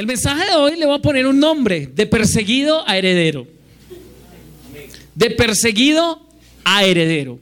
[0.00, 3.46] El mensaje de hoy le voy a poner un nombre, de perseguido a heredero.
[5.14, 6.26] De perseguido
[6.64, 7.38] a heredero.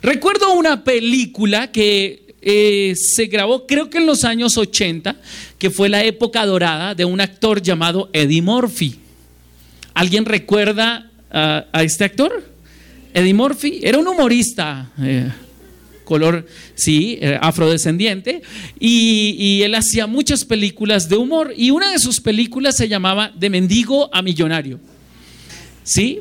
[0.00, 5.16] Recuerdo una película que eh, se grabó creo que en los años 80,
[5.58, 9.00] que fue la época dorada de un actor llamado Eddie Murphy.
[9.92, 12.44] ¿Alguien recuerda a, este actor?
[13.12, 14.92] Eddie Murphy era un humorista.
[15.02, 15.32] Eh,
[16.08, 18.40] color, sí, eh, afrodescendiente,
[18.80, 23.30] y, y, él hacía muchas películas de humor, y una de sus películas se llamaba
[23.36, 24.80] De mendigo a millonario.
[25.84, 26.20] ¿Sí?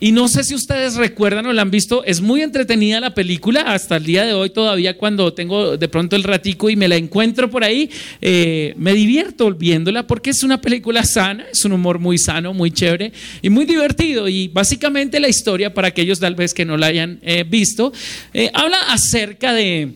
[0.00, 3.60] Y no sé si ustedes recuerdan o la han visto, es muy entretenida la película
[3.60, 6.96] hasta el día de hoy todavía cuando tengo de pronto el ratico y me la
[6.96, 7.90] encuentro por ahí,
[8.22, 12.70] eh, me divierto viéndola porque es una película sana, es un humor muy sano, muy
[12.70, 14.26] chévere y muy divertido.
[14.26, 17.92] Y básicamente la historia, para aquellos tal vez que no la hayan eh, visto,
[18.32, 19.92] eh, habla acerca de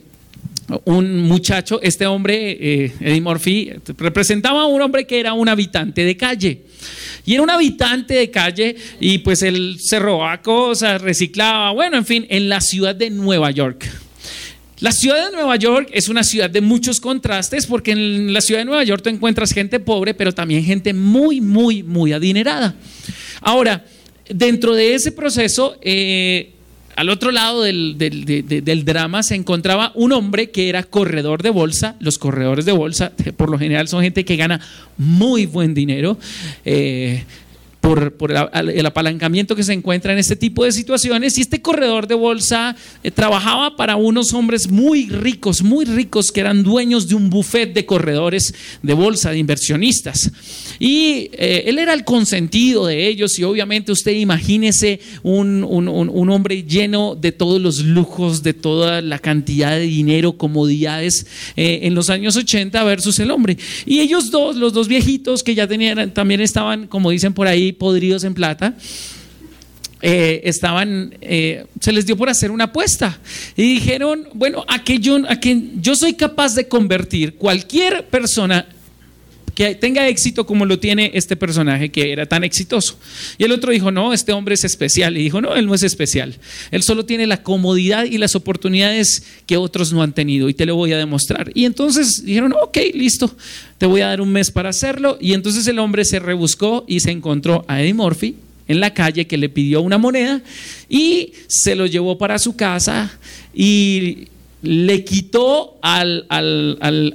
[0.85, 6.17] un muchacho, este hombre, Eddie Murphy, representaba a un hombre que era un habitante de
[6.17, 6.63] calle.
[7.27, 12.07] Y era un habitante de calle y pues él se robaba cosas, reciclaba, bueno, en
[12.07, 13.87] fin, en la ciudad de Nueva York.
[14.81, 18.61] La ciudad de Nueva York es una ciudad de muchos contrastes porque en la ciudad
[18.61, 22.75] de Nueva York tú encuentras gente pobre, pero también gente muy, muy, muy adinerada.
[23.41, 23.85] Ahora,
[24.29, 26.53] dentro de ese proceso, eh,
[26.97, 27.97] al otro lado del,
[28.85, 31.97] drama se encontraba un hombre que era corredor de bolsa.
[32.01, 34.61] Los corredores de bolsa, por lo general, son gente que gana
[34.97, 36.19] muy buen dinero.
[36.65, 37.25] Eh,
[37.85, 41.37] por, el apalancamiento que se encuentra en este tipo de situaciones.
[41.37, 46.41] Y este corredor de bolsa eh, trabajaba para unos hombres muy ricos, muy ricos, que
[46.41, 50.31] eran dueños de un buffet de corredores de bolsa, de inversionistas.
[50.79, 55.65] Y eh, él era el consentido de ellos y obviamente usted imagínese un,
[56.31, 61.95] hombre lleno de todos los lujos, de toda la cantidad de dinero, comodidades eh, en
[61.95, 63.57] los años 80 versus el hombre.
[63.87, 67.73] Y ellos dos, los dos viejitos que ya tenían, también estaban, como dicen por ahí,
[67.73, 68.77] podridos en plata.
[70.07, 71.15] Eh, estaban,
[71.81, 73.19] se les dio por hacer una apuesta
[73.57, 78.67] y dijeron, bueno, a que, yo, a que yo soy capaz de convertir cualquier persona
[79.55, 82.99] que tenga éxito como lo tiene este personaje que era tan exitoso.
[83.39, 85.17] Y el otro dijo, no, este hombre es especial.
[85.17, 86.37] Y dijo, no, él no es especial.
[86.71, 90.67] Él solo tiene la comodidad y las oportunidades que otros no han tenido y te
[90.67, 91.51] lo voy a demostrar.
[91.55, 93.35] Y entonces dijeron, ok, listo,
[93.79, 95.19] te voy a dar un mes para hacerlo.
[95.21, 99.27] Y entonces el hombre se rebuscó y se encontró a Eddie Murphy en la calle
[99.27, 100.41] que le pidió una moneda
[100.89, 103.19] y se lo llevó para su casa
[103.53, 104.29] y
[104.65, 106.27] le quitó al,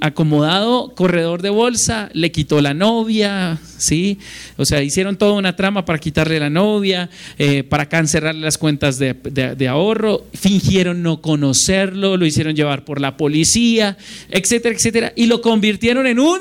[0.01, 4.19] acomodado corredor de bolsa, le quitó la novia, ¿sí?
[4.57, 8.99] O sea, hicieron toda una trama para quitarle la novia, eh, para cancelarle las cuentas
[8.99, 13.97] de, de, ahorro, fingieron no conocerlo, lo hicieron llevar por la policía,
[14.29, 16.39] etcétera, etcétera, y lo convirtieron en un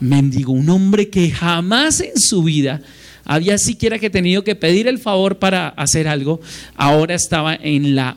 [0.00, 2.80] mendigo, un hombre que jamás en su vida
[3.24, 6.40] había siquiera que tenido que pedir el favor para hacer algo,
[6.76, 8.16] ahora estaba en la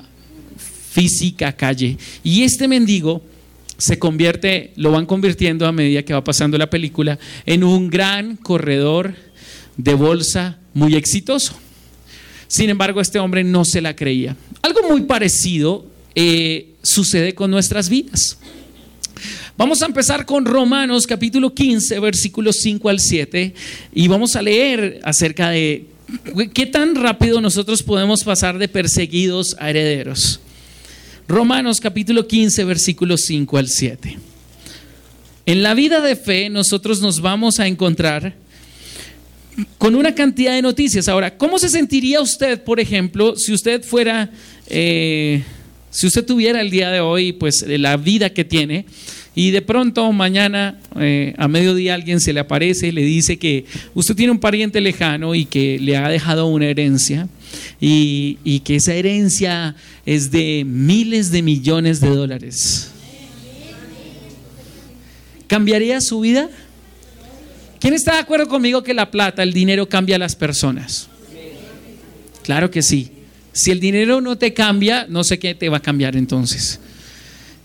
[0.97, 1.95] física calle.
[2.23, 3.21] Y este mendigo
[3.77, 8.35] se convierte, lo van convirtiendo a medida que va pasando la película, en un gran
[8.35, 9.13] corredor
[9.77, 11.53] de bolsa muy exitoso.
[12.47, 14.35] Sin embargo, este hombre no se la creía.
[14.63, 18.39] Algo muy parecido eh, sucede con nuestras vidas.
[19.55, 23.53] Vamos a empezar con Romanos capítulo 15, versículos 5 al 7,
[23.93, 25.85] y vamos a leer acerca de
[26.55, 30.39] qué tan rápido nosotros podemos pasar de perseguidos a herederos.
[31.27, 34.17] Romanos capítulo 15, versículos 5 al 7.
[35.45, 38.33] En la vida de fe nosotros nos vamos a encontrar
[39.77, 41.09] con una cantidad de noticias.
[41.09, 44.31] Ahora, ¿cómo se sentiría usted, por ejemplo, si usted fuera,
[44.67, 45.43] eh,
[45.89, 48.85] si usted tuviera el día de hoy, pues la vida que tiene,
[49.35, 53.65] y de pronto mañana eh, a mediodía alguien se le aparece y le dice que
[53.93, 57.27] usted tiene un pariente lejano y que le ha dejado una herencia
[57.79, 59.75] y, y que esa herencia
[60.07, 62.91] es de miles de millones de dólares.
[65.45, 66.49] ¿Cambiaría su vida?
[67.79, 71.09] ¿Quién está de acuerdo conmigo que la plata, el dinero cambia a las personas?
[72.43, 73.11] Claro que sí.
[73.57, 76.79] Si el dinero no te cambia, no sé qué te va a cambiar entonces.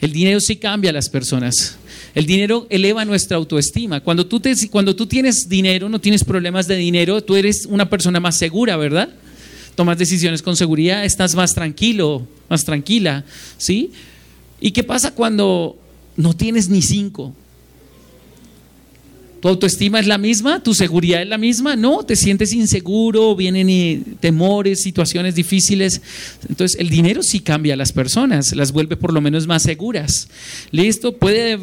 [0.01, 1.77] El dinero sí cambia a las personas.
[2.15, 4.01] El dinero eleva nuestra autoestima.
[4.01, 7.91] Cuando tú, te, cuando tú tienes dinero, no tienes problemas de dinero, tú eres una
[7.91, 9.11] persona más segura, ¿verdad?
[9.75, 13.27] Tomas decisiones con seguridad, estás más tranquilo, más tranquila,
[13.59, 13.91] ¿sí?
[14.63, 15.77] ¿Y qué pasa cuando
[16.17, 17.35] no tienes ni cinco?
[19.43, 20.63] ¿Tu autoestima es la misma?
[20.63, 21.75] ¿Tu seguridad es la misma?
[21.75, 26.01] No, te sientes inseguro, vienen temores, situaciones difíciles.
[26.49, 30.29] Entonces, el dinero sí cambia a las personas, las vuelve por lo menos más seguras.
[30.71, 31.17] ¿Listo?
[31.17, 31.59] Puede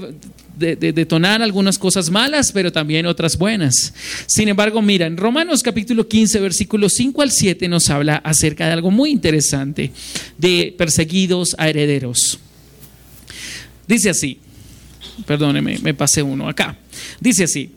[0.58, 3.94] detonar algunas cosas malas, pero también otras buenas.
[4.28, 8.74] Sin embargo, mira, en Romanos capítulo 15, versículos 5 al 7 nos habla acerca de
[8.74, 9.94] algo muy interesante,
[10.38, 12.40] de perseguidos a herederos.
[13.88, 14.38] Dice así,
[15.26, 16.78] perdóneme, me pasé uno acá.
[17.20, 17.72] Dice así,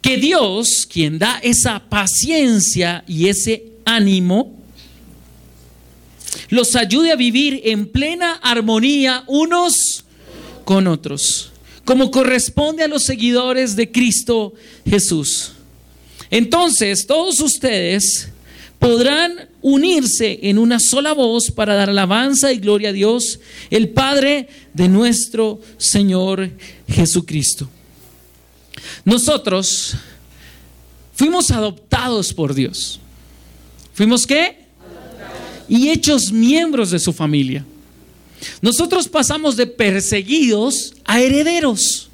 [0.00, 4.56] que Dios, quien da esa paciencia y ese ánimo,
[6.50, 10.04] los ayude a vivir en plena armonía unos
[10.64, 11.50] con otros,
[11.84, 14.54] como corresponde a los seguidores de Cristo
[14.88, 15.52] Jesús.
[16.30, 18.30] Entonces, todos ustedes
[18.78, 23.40] podrán unirse en una sola voz para dar alabanza y gloria a Dios,
[23.70, 26.50] el Padre de nuestro Señor
[26.88, 27.68] Jesucristo.
[29.04, 29.94] Nosotros
[31.14, 33.00] fuimos adoptados por Dios.
[33.94, 34.66] ¿Fuimos qué?
[35.68, 37.64] Y hechos miembros de su familia.
[38.62, 42.08] Nosotros pasamos de perseguidos a herederos.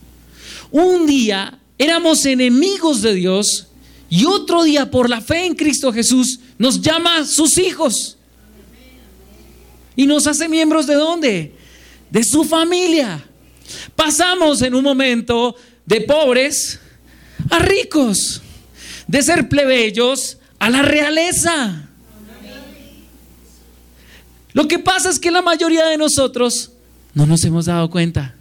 [0.70, 3.69] Un día éramos enemigos de Dios
[4.14, 8.16] y otro día por la fe en Cristo Jesús nos llama sus hijos.
[9.96, 11.52] Y nos hace miembros de dónde?
[12.12, 13.25] De su familia.
[13.96, 16.78] Pasamos en un momento de pobres
[17.50, 18.40] a ricos,
[19.08, 21.88] de ser plebeyos a la realeza.
[24.52, 26.70] Lo que pasa es que la mayoría de nosotros
[27.14, 28.37] no nos hemos dado cuenta.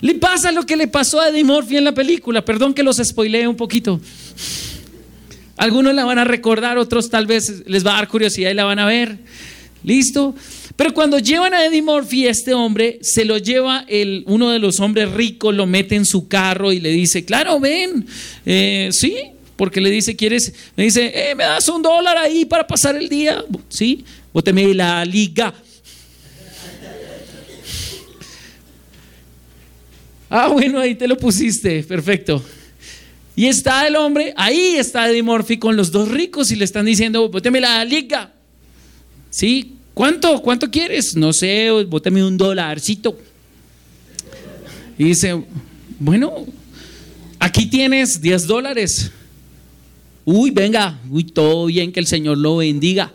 [0.00, 2.44] Le pasa lo que le pasó a Eddie Murphy en la película.
[2.44, 4.00] Perdón que los spoilee un poquito.
[5.56, 8.64] Algunos la van a recordar, otros tal vez les va a dar curiosidad y la
[8.64, 9.18] van a ver.
[9.82, 10.34] ¿Listo?
[10.76, 14.78] Pero cuando llevan a Eddie Murphy, este hombre se lo lleva el, uno de los
[14.80, 18.06] hombres ricos, lo mete en su carro y le dice, claro, ven,
[18.44, 19.16] eh, sí,
[19.56, 20.52] porque le dice, ¿quieres?
[20.76, 24.04] Me dice, eh, me das un dólar ahí para pasar el día, sí,
[24.34, 25.54] bóteme la liga.
[30.28, 32.42] Ah, bueno, ahí te lo pusiste, perfecto.
[33.36, 36.86] Y está el hombre, ahí está Eddie Murphy con los dos ricos y le están
[36.86, 38.32] diciendo, bóteme la liga.
[39.30, 39.74] ¿Sí?
[39.92, 40.40] ¿Cuánto?
[40.40, 41.14] ¿Cuánto quieres?
[41.16, 43.18] No sé, bótame un dolarcito.
[44.98, 45.42] Y dice,
[45.98, 46.46] bueno,
[47.38, 49.10] aquí tienes 10 dólares.
[50.24, 53.12] Uy, venga, uy, todo bien, que el Señor lo bendiga.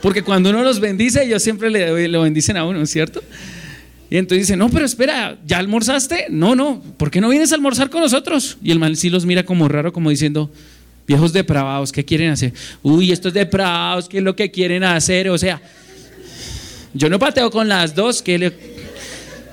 [0.00, 3.22] Porque cuando uno los bendice, ellos siempre le, lo bendicen a uno, ¿cierto?
[4.14, 6.26] Y entonces dice, no, pero espera, ¿ya almorzaste?
[6.30, 8.58] No, no, ¿por qué no vienes a almorzar con nosotros?
[8.62, 10.52] Y el mal sí los mira como raro, como diciendo,
[11.04, 12.52] Viejos depravados, ¿qué quieren hacer?
[12.84, 15.28] Uy, estos depravados, ¿qué es lo que quieren hacer?
[15.30, 15.60] O sea,
[16.92, 18.52] yo no pateo con las dos, que le...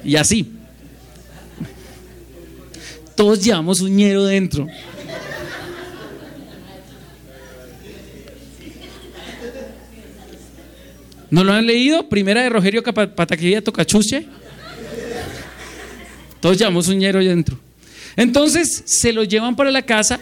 [0.03, 0.51] y así.
[3.15, 4.67] Todos llevamos un ñero dentro.
[11.31, 12.07] ¿No lo han leído?
[12.09, 14.27] Primera de Rogerio Pataquilla Tocachuche.
[16.41, 17.57] Todos llevamos un ñero dentro.
[18.17, 20.19] Entonces se lo llevan para la casa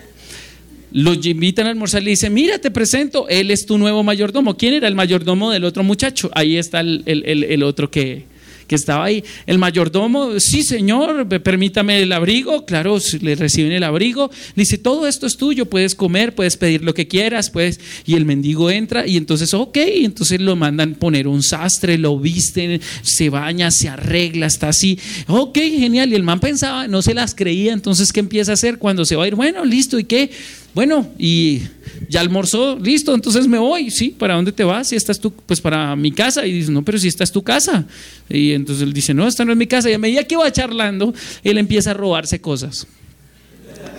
[0.91, 4.57] los invitan a almorzar y le dicen, mira, te presento, él es tu nuevo mayordomo.
[4.57, 6.31] ¿Quién era el mayordomo del otro muchacho?
[6.33, 8.25] Ahí está el, otro que,
[8.69, 9.23] que, estaba ahí.
[9.45, 12.65] El mayordomo, sí, señor, permítame el abrigo.
[12.65, 14.31] Claro, le reciben el abrigo.
[14.55, 17.49] Dice, todo esto es tuyo, puedes comer, puedes pedir lo que quieras.
[17.49, 17.79] Puedes...
[18.05, 22.79] Y el mendigo entra y entonces, ok, entonces lo mandan poner un sastre, lo visten,
[23.01, 24.99] se baña, se arregla, está así.
[25.27, 26.11] Ok, genial.
[26.11, 29.15] Y el man pensaba, no se las creía, entonces, ¿qué empieza a hacer cuando se
[29.15, 29.35] va a ir?
[29.35, 30.29] Bueno, listo, ¿y qué?
[30.73, 31.61] Bueno, y
[32.09, 34.15] ya almorzó, listo, entonces me voy, ¿sí?
[34.17, 34.89] ¿Para dónde te vas?
[34.89, 36.45] Si estás tú, pues para mi casa.
[36.45, 37.85] Y dice, no, pero si esta es tu casa.
[38.29, 39.89] Y entonces él dice, no, esta no es mi casa.
[39.89, 42.87] Y a medida que va charlando, él empieza a robarse cosas.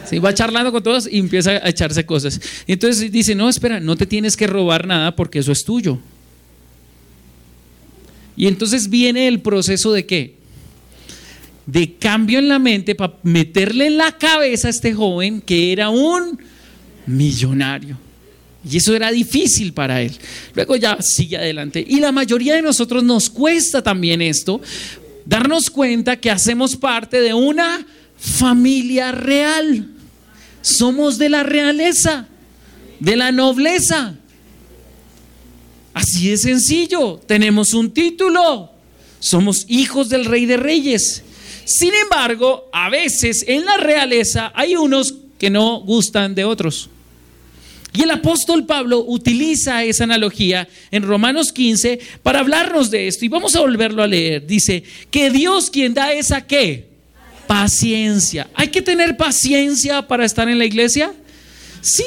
[0.08, 2.40] Sí, va charlando con todos y empieza a echarse cosas.
[2.66, 5.98] Y entonces dice, no, espera, no te tienes que robar nada porque eso es tuyo.
[8.36, 10.34] Y entonces viene el proceso de qué?
[11.66, 15.90] De cambio en la mente para meterle en la cabeza a este joven que era
[15.90, 16.40] un
[17.10, 17.96] millonario.
[18.68, 20.12] Y eso era difícil para él.
[20.54, 21.84] Luego ya sigue adelante.
[21.86, 24.60] Y la mayoría de nosotros nos cuesta también esto,
[25.24, 27.86] darnos cuenta que hacemos parte de una
[28.18, 29.88] familia real.
[30.60, 32.26] Somos de la realeza,
[32.98, 34.14] de la nobleza.
[35.94, 37.18] Así de sencillo.
[37.26, 38.70] Tenemos un título.
[39.20, 41.22] Somos hijos del rey de reyes.
[41.64, 46.90] Sin embargo, a veces en la realeza hay unos que no gustan de otros.
[47.92, 53.24] Y el apóstol Pablo utiliza esa analogía en Romanos 15 para hablarnos de esto.
[53.24, 54.46] Y vamos a volverlo a leer.
[54.46, 56.88] Dice, que Dios quien da esa qué?
[57.46, 58.48] Paciencia.
[58.54, 61.12] ¿Hay que tener paciencia para estar en la iglesia?
[61.80, 62.04] Sí.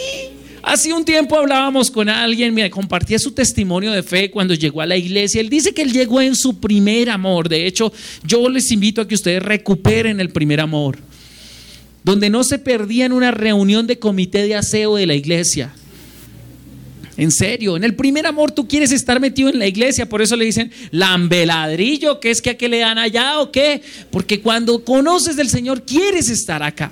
[0.63, 4.85] Hace un tiempo hablábamos con alguien, me compartía su testimonio de fe cuando llegó a
[4.85, 5.41] la iglesia.
[5.41, 7.49] Él dice que él llegó en su primer amor.
[7.49, 7.91] De hecho,
[8.23, 10.97] yo les invito a que ustedes recuperen el primer amor.
[12.03, 15.74] Donde no se perdía en una reunión de comité de aseo de la iglesia.
[17.15, 20.36] En serio, en el primer amor tú quieres estar metido en la iglesia, por eso
[20.36, 24.83] le dicen lambeladrillo, que es que a qué le dan allá o qué, porque cuando
[24.83, 26.91] conoces del Señor quieres estar acá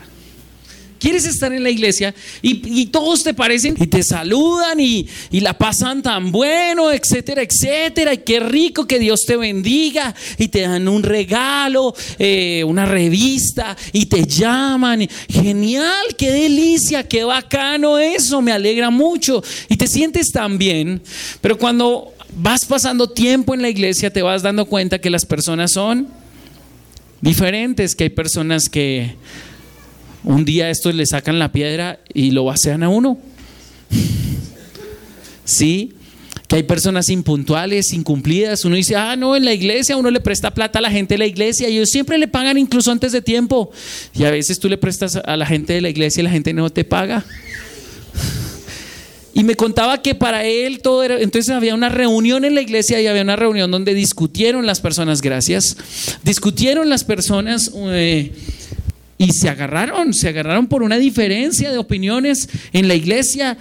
[1.01, 6.03] quieres estar en la iglesia y, todos te parecen y te saludan y, la pasan
[6.03, 8.13] tan bueno, etcétera, etcétera.
[8.13, 13.75] Y qué rico que Dios te bendiga y te dan un regalo, eh, una revista
[13.91, 15.07] y te llaman.
[15.27, 21.01] Genial, qué delicia, qué bacano eso, me alegra mucho y te sientes tan bien.
[21.41, 25.71] Pero cuando vas pasando tiempo en la iglesia te vas dando cuenta que las personas
[25.71, 26.07] son
[27.21, 29.15] diferentes, que hay personas que
[30.23, 33.17] un día estos le sacan la piedra y lo vacean a uno.
[35.45, 35.93] ¿Sí?
[36.47, 38.63] Que hay personas impuntuales, incumplidas.
[38.65, 41.19] Uno dice, ah, no, en la iglesia uno le presta plata a la gente de
[41.19, 43.71] la iglesia y ellos siempre le pagan incluso antes de tiempo.
[44.13, 46.53] Y a veces tú le prestas a la gente de la iglesia y la gente
[46.53, 47.25] no te paga.
[49.33, 52.99] Y me contaba que para él todo era, entonces había una reunión en la iglesia
[52.99, 55.77] y había una reunión donde discutieron las personas, gracias,
[56.21, 58.33] discutieron las personas eh,
[59.21, 63.55] y se agarraron, se agarraron por una diferencia de opiniones en la iglesia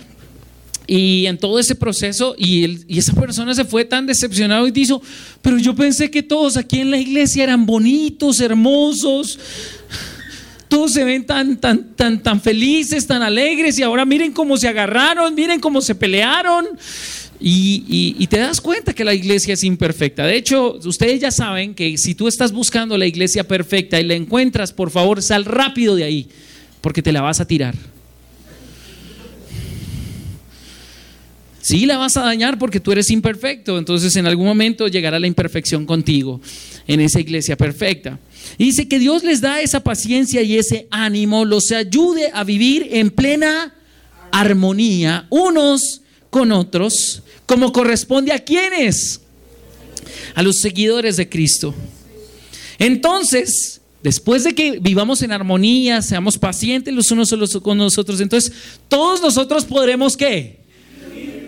[0.86, 2.34] y en todo ese proceso.
[2.38, 5.02] Y, y, esa persona se fue tan decepcionado y dijo,
[5.42, 9.38] pero yo pensé que todos aquí en la iglesia eran bonitos, hermosos,
[10.68, 13.78] todos se ven tan, tan, tan, tan felices, tan alegres.
[13.78, 16.64] Y ahora miren cómo se agarraron, miren cómo se pelearon.
[17.42, 20.26] Y, te das cuenta que la iglesia es imperfecta.
[20.26, 24.14] De hecho, ustedes ya saben que si tú estás buscando la iglesia perfecta y la
[24.14, 26.28] encuentras, por favor, sal rápido de ahí,
[26.80, 27.74] porque te la vas a tirar.
[31.62, 33.78] Sí, la vas a dañar porque tú eres imperfecto.
[33.78, 36.40] Entonces en algún momento llegará la imperfección contigo
[36.86, 38.18] en esa iglesia perfecta.
[38.58, 42.88] Y dice que Dios les da esa paciencia y ese ánimo, los ayude a vivir
[42.92, 43.74] en plena
[44.32, 49.22] armonía unos con otros como corresponde a quienes,
[50.36, 51.74] a los seguidores de Cristo.
[52.78, 58.52] Entonces, después de que vivamos en armonía, seamos pacientes los unos con los otros, entonces
[58.86, 60.60] todos nosotros podremos qué?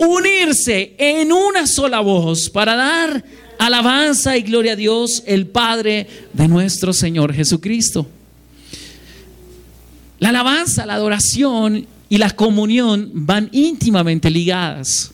[0.01, 3.25] Unirse en una sola voz para dar
[3.61, 8.09] alabanza y gloria a Dios, el Padre de nuestro Señor Jesucristo.
[10.19, 15.13] La alabanza, la adoración y la comunión van íntimamente ligadas.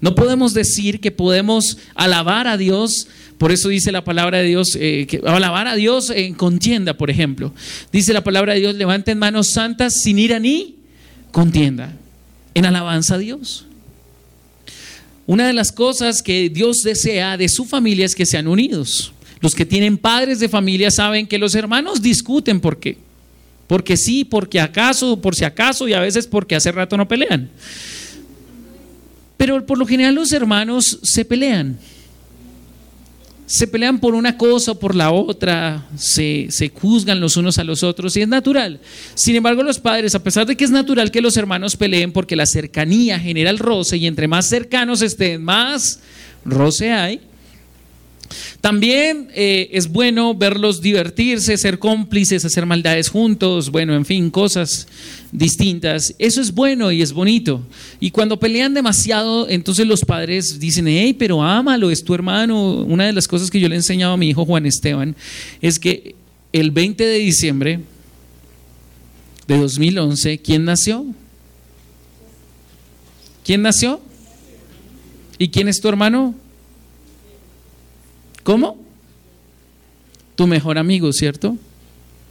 [0.00, 3.06] No podemos decir que podemos alabar a Dios,
[3.38, 7.10] por eso dice la palabra de Dios, eh, que alabar a Dios en contienda, por
[7.10, 7.52] ejemplo.
[7.92, 10.76] Dice la palabra de Dios, levanten manos santas sin ira ni
[11.32, 11.92] contienda,
[12.54, 13.66] en alabanza a Dios.
[15.26, 19.12] Una de las cosas que Dios desea de su familia es que sean unidos.
[19.40, 22.98] Los que tienen padres de familia saben que los hermanos discuten por qué.
[23.66, 27.48] Porque sí, porque acaso, por si acaso y a veces porque hace rato no pelean.
[29.40, 31.78] Pero por lo general los hermanos se pelean.
[33.46, 37.64] Se pelean por una cosa o por la otra, se, se, juzgan los unos a
[37.64, 38.80] los otros y es natural.
[39.14, 42.36] Sin embargo, los padres, a pesar de que es natural que los hermanos peleen porque
[42.36, 46.00] la cercanía genera el roce y entre más cercanos estén, más
[46.44, 47.22] roce hay,
[48.60, 54.86] también eh, es bueno verlos divertirse, ser cómplices, hacer maldades juntos, bueno, en fin, cosas
[55.32, 56.14] distintas.
[56.18, 57.62] Eso es bueno y es bonito.
[57.98, 62.82] Y cuando pelean demasiado, entonces los padres dicen, hey, pero ámalo, es tu hermano.
[62.84, 65.16] Una de las cosas que yo le he enseñado a mi hijo Juan Esteban
[65.60, 66.14] es que
[66.52, 67.80] el 20 de diciembre
[69.46, 71.06] de 2011, ¿quién nació?
[73.44, 74.00] ¿Quién nació?
[75.38, 76.34] ¿Y quién es tu hermano?
[78.42, 78.78] ¿Cómo?
[80.36, 81.56] Tu mejor amigo, ¿cierto?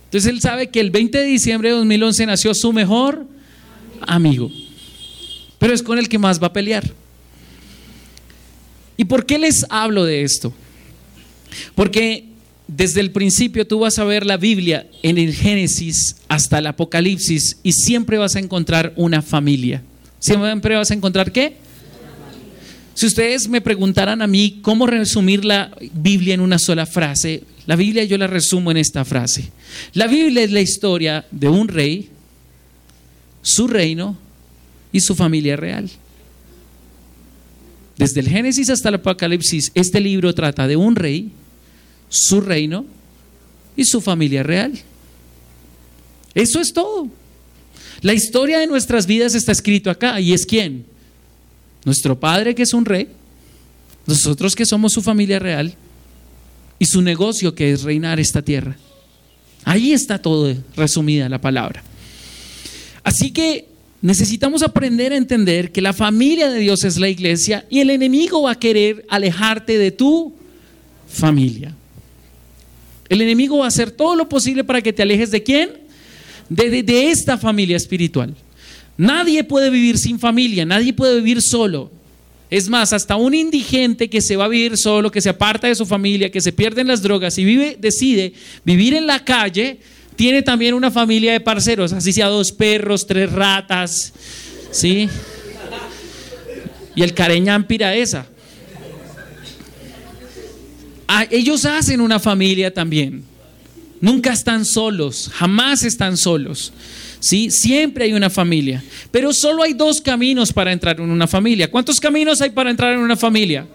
[0.06, 3.28] Entonces él sabe que el 20 de diciembre de 2011 nació su mejor
[4.02, 4.52] amigo,
[5.60, 6.84] pero es con el que más va a pelear.
[8.98, 10.52] ¿Y por qué les hablo de esto?
[11.76, 12.26] Porque
[12.68, 17.58] desde el principio tú vas a ver la Biblia en el Génesis hasta el Apocalipsis
[17.64, 19.84] y siempre vas a encontrar una familia.
[20.20, 21.58] Siempre vas a encontrar qué?
[23.00, 27.78] Si ustedes me preguntaran a mí cómo resumir la Biblia en una sola frase, la
[27.78, 29.54] Biblia yo la resumo en esta frase.
[29.94, 32.10] La Biblia es la historia de un rey,
[33.42, 34.18] su reino
[34.92, 35.90] y su familia real.
[37.98, 41.32] Desde el Génesis hasta el Apocalipsis, este libro trata de un rey,
[42.10, 42.86] su reino
[43.78, 44.78] y su familia real.
[46.36, 47.08] Eso es todo.
[48.02, 50.20] La historia de nuestras vidas está escrito acá.
[50.20, 50.84] ¿Y es quién?
[51.86, 53.08] Nuestro Padre que es un rey,
[54.06, 55.74] nosotros que somos su familia real
[56.78, 58.78] y su negocio que es reinar esta tierra.
[59.66, 61.84] Ahí está todo resumida la palabra.
[63.04, 63.68] Así que
[64.02, 68.44] necesitamos aprender a entender que la familia de Dios es la iglesia y el enemigo
[68.44, 70.34] va a querer alejarte de tu
[71.10, 71.76] familia.
[73.10, 75.72] El enemigo va a hacer todo lo posible para que te alejes de quién?
[76.48, 78.36] De, de, esta familia espiritual.
[79.00, 81.90] Nadie puede vivir sin familia, nadie puede vivir solo.
[82.50, 85.76] Es más, hasta un indigente que se va a vivir solo, que se aparta de
[85.76, 88.34] su familia, que se pierde en las drogas y vive, decide
[88.66, 89.80] vivir en la calle,
[90.18, 94.12] tiene también una familia de parceros, así sea dos perros, tres ratas,
[94.70, 95.08] ¿sí?
[96.94, 98.28] Y el careñampira esa.
[101.08, 103.29] Ah, ellos hacen una familia también.
[104.02, 106.72] Nunca están solos, jamás están solos.
[107.20, 107.52] ¿sí?
[107.52, 108.84] Siempre hay una familia.
[109.12, 111.70] Pero solo hay dos caminos para entrar en una familia.
[111.70, 113.68] ¿Cuántos caminos hay para entrar en una familia?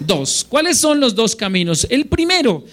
[0.00, 0.44] Dos.
[0.48, 1.86] ¿Cuáles son los dos caminos?
[1.90, 2.64] El primero,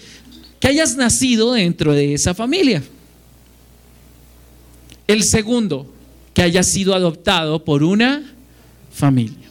[0.60, 2.82] que hayas nacido dentro de esa familia.
[5.06, 5.92] El segundo,
[6.32, 8.34] que hayas sido adoptado por una
[8.92, 9.46] familia.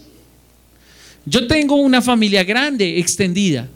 [1.26, 3.68] Yo tengo una familia grande, extendida.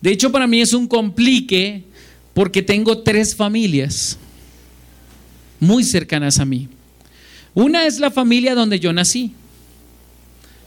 [0.00, 1.84] De hecho, para mí es un complique
[2.34, 4.18] porque tengo tres familias
[5.60, 6.68] muy cercanas a mí.
[7.54, 9.32] Una es la familia donde yo nací.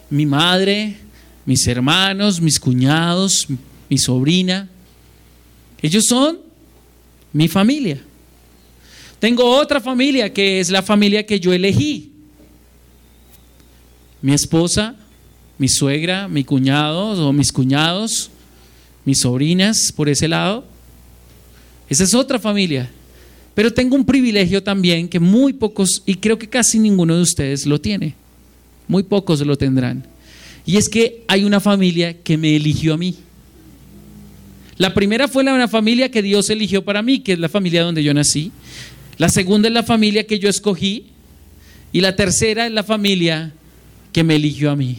[0.09, 0.97] Mi madre,
[1.45, 3.47] mis hermanos, mis cuñados,
[3.89, 4.69] mi sobrina.
[5.81, 6.39] Ellos son
[7.33, 8.01] mi familia.
[9.19, 12.11] Tengo otra familia que es la familia que yo elegí.
[14.21, 14.95] Mi esposa,
[15.57, 18.29] mi suegra, mi cuñado o mis cuñados,
[19.03, 20.74] mis sobrinas por ese lado.
[21.89, 22.89] Esa es otra familia.
[23.53, 27.65] Pero tengo un privilegio también que muy pocos, y creo que casi ninguno de ustedes
[27.65, 28.13] lo tiene.
[28.87, 30.05] Muy pocos lo tendrán.
[30.65, 33.15] Y es que hay una familia que me eligió a mí.
[34.77, 38.03] La primera fue la familia que Dios eligió para mí, que es la familia donde
[38.03, 38.51] yo nací.
[39.17, 41.05] La segunda es la familia que yo escogí.
[41.93, 43.53] Y la tercera es la familia
[44.11, 44.97] que me eligió a mí.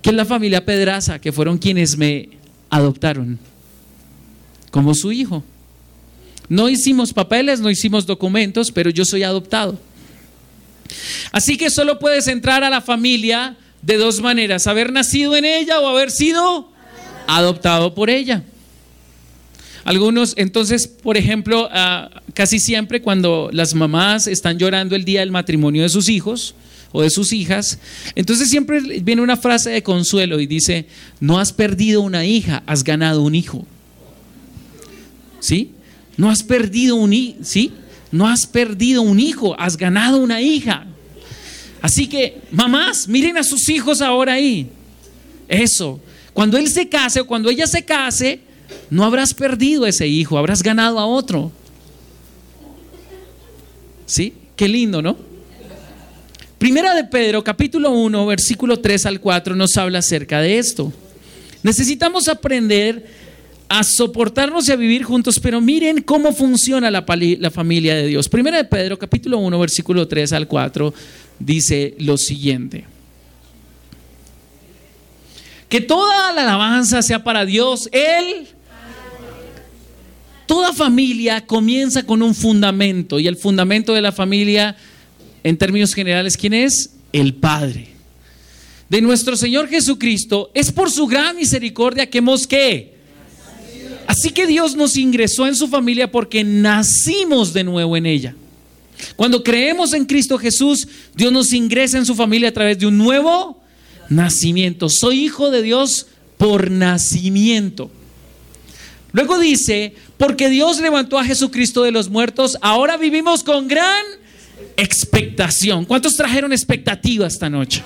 [0.00, 2.28] Que es la familia Pedraza, que fueron quienes me
[2.70, 3.38] adoptaron
[4.70, 5.42] como su hijo.
[6.48, 9.78] No hicimos papeles, no hicimos documentos, pero yo soy adoptado.
[11.32, 15.80] Así que solo puedes entrar a la familia de dos maneras, haber nacido en ella
[15.80, 16.70] o haber sido
[17.26, 18.42] adoptado por ella.
[19.84, 25.30] Algunos, entonces, por ejemplo, ah, casi siempre cuando las mamás están llorando el día del
[25.30, 26.54] matrimonio de sus hijos
[26.92, 27.78] o de sus hijas,
[28.14, 30.86] entonces siempre viene una frase de consuelo y dice,
[31.20, 33.66] no has perdido una hija, has ganado un hijo.
[35.40, 35.70] ¿Sí?
[36.18, 37.72] No has perdido un hijo, ¿sí?
[38.10, 40.84] No has perdido un hijo, has ganado una hija.
[41.80, 44.68] Así que, mamás, miren a sus hijos ahora ahí.
[45.46, 46.00] Eso.
[46.34, 48.40] Cuando él se case o cuando ella se case,
[48.90, 51.52] no habrás perdido ese hijo, habrás ganado a otro.
[54.04, 54.34] ¿Sí?
[54.56, 55.16] Qué lindo, ¿no?
[56.58, 60.92] Primera de Pedro, capítulo 1, versículo 3 al 4, nos habla acerca de esto.
[61.62, 63.06] Necesitamos aprender
[63.68, 67.02] a soportarnos y a vivir juntos, pero miren cómo funciona la,
[67.50, 68.28] familia de Dios.
[68.28, 70.94] Primera de Pedro, capítulo 1, versículo 3 al 4,
[71.38, 72.86] dice lo siguiente.
[75.68, 78.46] Que toda la alabanza sea para Dios, Él.
[80.46, 84.76] Toda familia comienza con un fundamento y el fundamento de la familia,
[85.44, 86.94] en términos generales, ¿quién es?
[87.12, 87.88] El Padre.
[88.88, 92.97] De nuestro Señor Jesucristo, es por su gran misericordia que hemos que
[94.08, 98.34] Así que Dios nos ingresó en su familia porque nacimos de nuevo en ella.
[99.16, 102.96] Cuando creemos en Cristo Jesús, Dios nos ingresa en su familia a través de un
[102.96, 103.60] nuevo
[104.08, 104.88] nacimiento.
[104.88, 106.06] Soy hijo de Dios
[106.38, 107.90] por nacimiento.
[109.12, 114.06] Luego dice, porque Dios levantó a Jesucristo de los muertos, ahora vivimos con gran
[114.78, 115.84] expectación.
[115.84, 117.82] ¿Cuántos trajeron expectativa esta noche?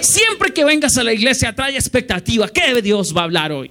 [0.00, 2.48] Siempre que vengas a la iglesia trae expectativa.
[2.48, 3.70] ¿Qué Dios va a hablar hoy?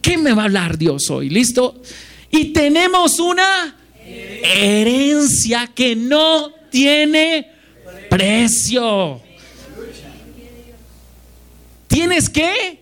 [0.00, 1.28] ¿Qué me va a hablar Dios hoy?
[1.28, 1.80] ¿Listo?
[2.30, 7.50] Y tenemos una herencia que no tiene
[8.08, 9.20] precio.
[11.86, 12.80] ¿Tienes qué?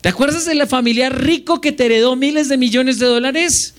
[0.00, 3.74] ¿Te acuerdas de la familia rico que te heredó miles de millones de dólares?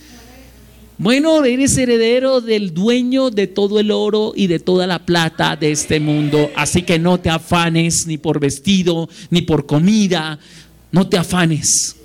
[0.97, 5.71] Bueno, eres heredero del dueño de todo el oro y de toda la plata de
[5.71, 6.49] este mundo.
[6.55, 10.39] Así que no te afanes ni por vestido, ni por comida,
[10.97, 11.95] no te afanes.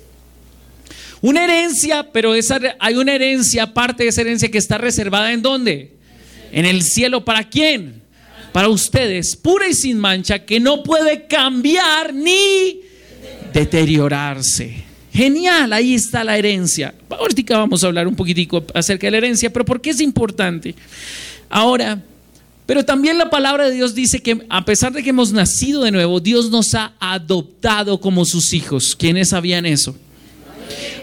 [1.19, 5.41] Una herencia, pero esa, hay una herencia, parte de esa herencia que está reservada en
[5.41, 5.93] dónde?
[6.51, 7.25] En el cielo.
[7.25, 8.03] ¿Para quién?
[8.51, 12.81] Para ustedes, pura y sin mancha, que no puede cambiar ni
[13.51, 14.83] deteriorarse.
[15.11, 16.93] Genial, ahí está la herencia.
[17.09, 20.75] Ahorita vamos a hablar un poquitico acerca de la herencia, pero ¿por qué es importante?
[21.49, 21.99] Ahora,
[22.65, 25.91] pero también la palabra de Dios dice que a pesar de que hemos nacido de
[25.91, 28.95] nuevo, Dios nos ha adoptado como sus hijos.
[28.95, 29.95] ¿Quiénes sabían eso?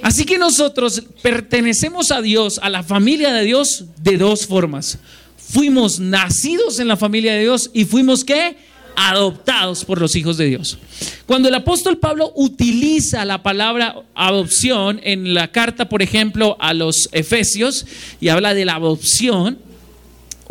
[0.02, 4.98] Así que nosotros pertenecemos a Dios, a la familia de Dios, de dos formas.
[5.36, 8.56] Fuimos nacidos en la familia de Dios y fuimos qué?
[8.96, 10.78] adoptados por los hijos de Dios.
[11.26, 17.08] Cuando el apóstol Pablo utiliza la palabra adopción en la carta, por ejemplo, a los
[17.12, 17.86] Efesios
[18.20, 19.58] y habla de la adopción,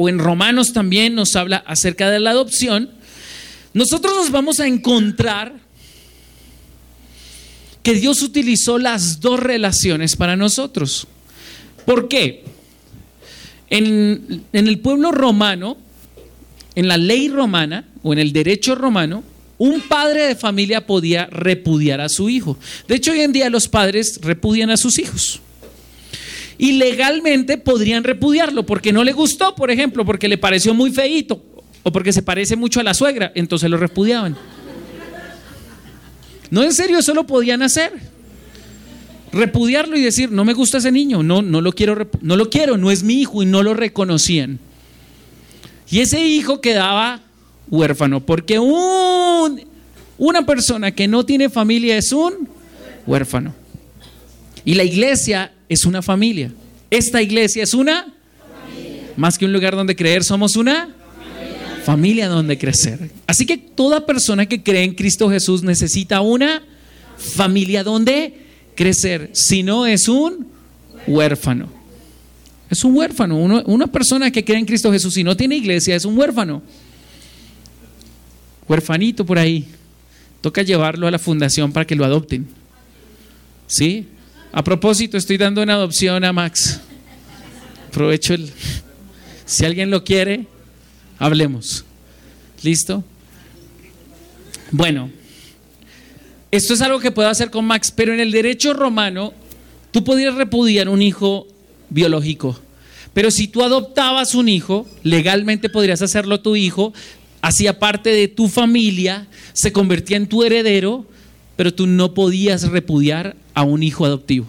[0.02, 2.90] o en Romanos también nos habla acerca de la adopción,
[3.74, 5.54] nosotros nos vamos a encontrar
[7.84, 11.06] que Dios utilizó las dos relaciones para nosotros.
[11.86, 12.46] ¿Por qué?
[13.70, 15.76] En, en el pueblo romano,
[16.76, 19.22] en la ley romana o en el derecho romano,
[19.58, 22.58] un padre de familia podía repudiar a su hijo.
[22.88, 25.42] De hecho, hoy en día los padres repudian a sus hijos.
[26.60, 31.42] Y legalmente podrían repudiarlo porque no le gustó, por ejemplo, porque le pareció muy feito
[31.84, 34.36] o porque se parece mucho a la suegra, entonces lo repudiaban.
[36.52, 37.94] No, en serio, eso lo podían hacer.
[39.32, 42.78] Repudiarlo y decir, no me gusta ese niño, no, no lo quiero, no lo quiero,
[42.78, 44.60] no es mi hijo y no lo reconocían.
[45.90, 47.22] Y ese hijo quedaba
[47.70, 49.62] huérfano, porque un,
[50.18, 52.50] una persona que no tiene familia es un
[53.08, 53.54] huérfano.
[54.66, 56.52] Y la iglesia es una familia.
[56.90, 58.14] Esta iglesia es una.
[59.16, 61.84] Más que un lugar donde creer, somos una familia.
[61.86, 63.12] familia donde crecer.
[63.28, 66.64] Así que toda persona que cree en Cristo Jesús necesita una
[67.18, 68.34] familia donde
[68.76, 69.30] crecer.
[69.34, 70.48] Si no, es un
[71.06, 71.70] huérfano.
[72.70, 73.38] Es un huérfano.
[73.38, 76.62] una persona que cree en Cristo Jesús y no tiene iglesia es un huérfano.
[78.68, 79.66] Huérfanito por ahí.
[80.42, 82.48] Toca llevarlo a la fundación para que lo adopten.
[83.68, 84.08] ¿Sí?
[84.52, 86.82] A propósito, estoy dando una adopción a Max.
[87.90, 88.52] Aprovecho el...
[89.46, 90.48] Si alguien lo quiere,
[91.20, 91.86] hablemos.
[92.64, 93.04] ¿Listo?
[94.72, 95.12] Bueno,
[96.50, 99.34] esto es algo que puedo hacer con Max, pero en el derecho romano,
[99.92, 101.46] tú podías repudiar un hijo
[101.92, 102.60] biológico.
[103.14, 106.92] Pero si tú adoptabas un hijo, legalmente podrías hacerlo tu hijo,
[107.42, 111.06] hacía parte de tu familia, se convertía en tu heredero,
[111.56, 114.46] pero tú no podías repudiar a un hijo adoptivo.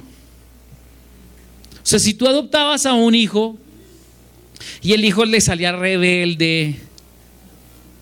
[1.83, 3.59] O sea, si tú adoptabas a un hijo
[4.83, 6.77] y el hijo le salía rebelde,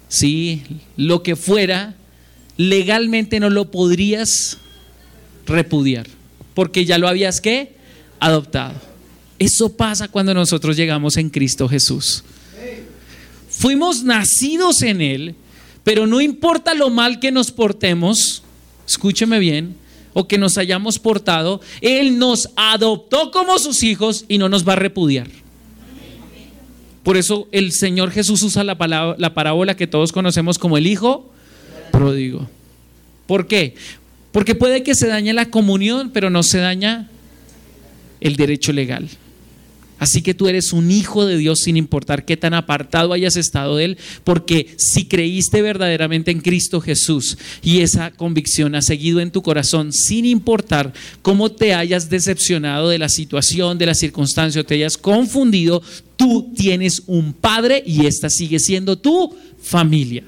[0.09, 0.63] sí,
[0.99, 1.95] lo que fuera,
[2.59, 4.59] legalmente no lo podrías
[5.47, 6.07] repudiar,
[6.53, 7.73] porque ya lo habías que
[8.21, 8.75] adoptado.
[9.39, 12.23] Eso pasa cuando nosotros llegamos en Cristo Jesús.
[13.49, 15.35] Fuimos nacidos en Él,
[15.85, 18.43] pero no importa lo mal que nos portemos,
[18.87, 19.75] escúcheme bien,
[20.13, 24.75] o que nos hayamos portado, Él nos adoptó como sus hijos y no nos va
[24.75, 25.29] a repudiar.
[27.03, 30.87] Por eso el Señor Jesús usa la, palabra, la parábola que todos conocemos como el
[30.87, 31.31] Hijo
[31.91, 32.49] pródigo.
[33.27, 33.75] ¿Por qué?
[34.33, 37.09] Porque puede que se dañe la comunión, pero no se daña
[38.21, 39.09] el derecho legal.
[39.99, 43.77] Así que tú eres un hijo de Dios sin importar qué tan apartado hayas estado
[43.77, 49.31] de Él, porque si creíste verdaderamente en Cristo Jesús y esa convicción ha seguido en
[49.31, 54.65] tu corazón, sin importar cómo te hayas decepcionado de la situación, de la circunstancia o
[54.65, 55.83] te hayas confundido,
[56.17, 60.25] tú tienes un Padre y esta sigue siendo tu familia.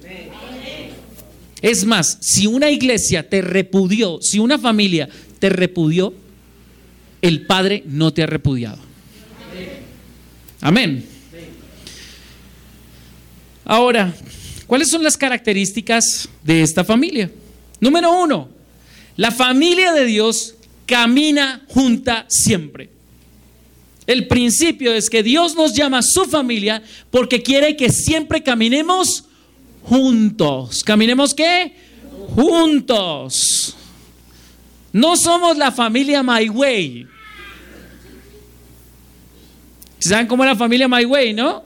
[1.62, 6.14] Es más, si una iglesia te repudió, si una familia te repudió,
[7.20, 8.89] el Padre no te ha repudiado.
[10.60, 11.04] Amén.
[13.64, 14.12] Ahora,
[14.66, 17.30] ¿cuáles son las características de esta familia?
[17.80, 18.48] Número uno,
[19.16, 20.54] la familia de Dios
[20.86, 22.90] camina junta siempre.
[24.06, 29.24] El principio es que Dios nos llama a su familia porque quiere que siempre caminemos
[29.84, 30.82] juntos.
[30.82, 31.76] ¿Caminemos qué?
[32.34, 33.76] Juntos.
[34.92, 37.06] No somos la familia My Way.
[40.00, 41.62] ¿Saben cómo es la familia My Way, no?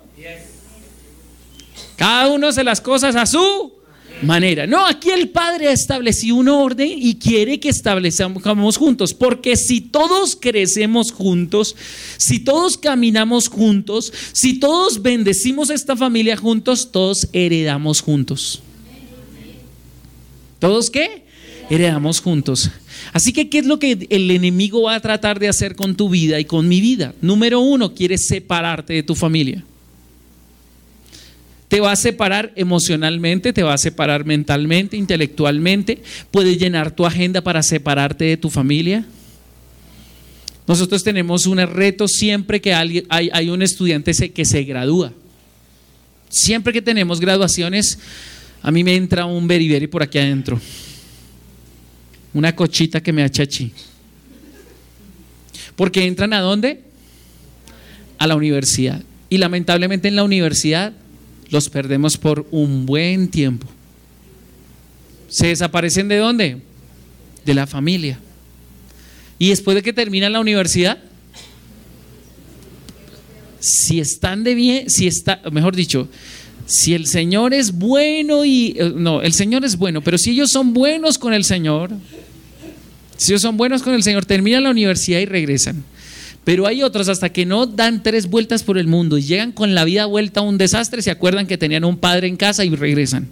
[1.96, 3.72] Cada uno hace las cosas a su
[4.22, 4.66] manera.
[4.66, 9.80] No, aquí el Padre ha establecido un orden y quiere que establezcamos juntos, porque si
[9.80, 11.76] todos crecemos juntos,
[12.16, 18.60] si todos caminamos juntos, si todos bendecimos esta familia juntos, todos heredamos juntos.
[20.58, 21.24] ¿Todos qué?
[21.70, 22.70] heredamos juntos.
[23.12, 26.08] Así que, ¿qué es lo que el enemigo va a tratar de hacer con tu
[26.08, 27.14] vida y con mi vida?
[27.20, 29.64] Número uno, quiere separarte de tu familia.
[31.68, 36.02] Te va a separar emocionalmente, te va a separar mentalmente, intelectualmente.
[36.30, 39.04] Puede llenar tu agenda para separarte de tu familia.
[40.66, 45.12] Nosotros tenemos un reto siempre que hay, un estudiante que se gradúa.
[46.28, 47.98] Siempre que tenemos graduaciones,
[48.62, 50.60] a mí me entra un beriberi por aquí adentro.
[52.34, 53.72] Una cochita que me achachi.
[55.76, 56.82] Porque entran a dónde?
[58.18, 59.02] A la universidad.
[59.30, 60.92] Y lamentablemente en la universidad
[61.50, 63.66] los perdemos por un buen tiempo.
[65.28, 66.60] ¿Se desaparecen de dónde?
[67.44, 68.18] De la familia.
[69.38, 70.98] Y después de que terminan la universidad,
[73.60, 76.08] si están de bien, si está, mejor dicho,
[76.66, 80.50] si el Señor es bueno y eh, no, el Señor es bueno, pero si ellos
[80.50, 81.90] son buenos con el Señor,
[83.16, 85.84] si ellos son buenos con el Señor, terminan la universidad y regresan.
[86.44, 89.74] Pero hay otros hasta que no dan tres vueltas por el mundo y llegan con
[89.74, 92.70] la vida vuelta a un desastre, se acuerdan que tenían un padre en casa y
[92.70, 93.28] regresan.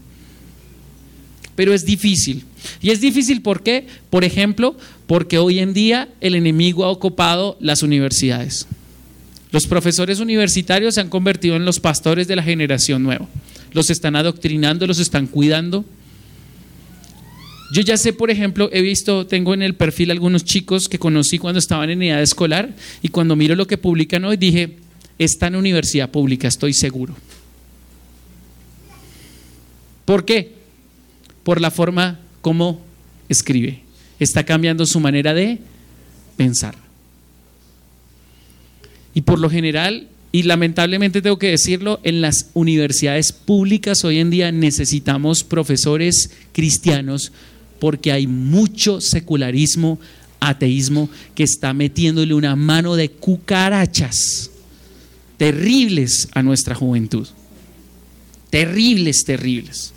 [1.55, 2.45] Pero es difícil.
[2.81, 3.87] Y es difícil ¿por qué?
[4.09, 8.67] Por ejemplo, porque hoy en día el enemigo ha ocupado las universidades.
[9.53, 13.29] Los profesores universitarios se han convertido en los pastores de la generación nueva.
[13.73, 15.85] Los están adoctrinando, los están cuidando.
[17.73, 21.39] Yo ya sé, por ejemplo, he visto, tengo en el perfil algunos chicos que conocí
[21.39, 24.77] cuando estaban en edad escolar y cuando miro lo que publican hoy dije,
[25.19, 27.15] está en universidad pública, estoy seguro.
[30.07, 30.53] ¿Por qué?
[31.45, 32.83] Por la forma como
[33.29, 33.81] escribe.
[34.19, 35.59] Está cambiando su manera de
[36.37, 36.82] pensar.
[39.15, 44.31] Y por lo general, y lamentablemente tengo que decirlo, en las universidades públicas hoy en
[44.31, 47.33] día necesitamos profesores cristianos
[47.79, 49.99] porque hay mucho secularismo,
[50.41, 54.51] ateísmo que está metiéndole una mano de cucarachas
[55.37, 57.29] terribles a nuestra juventud.
[58.49, 59.93] Terribles, terribles.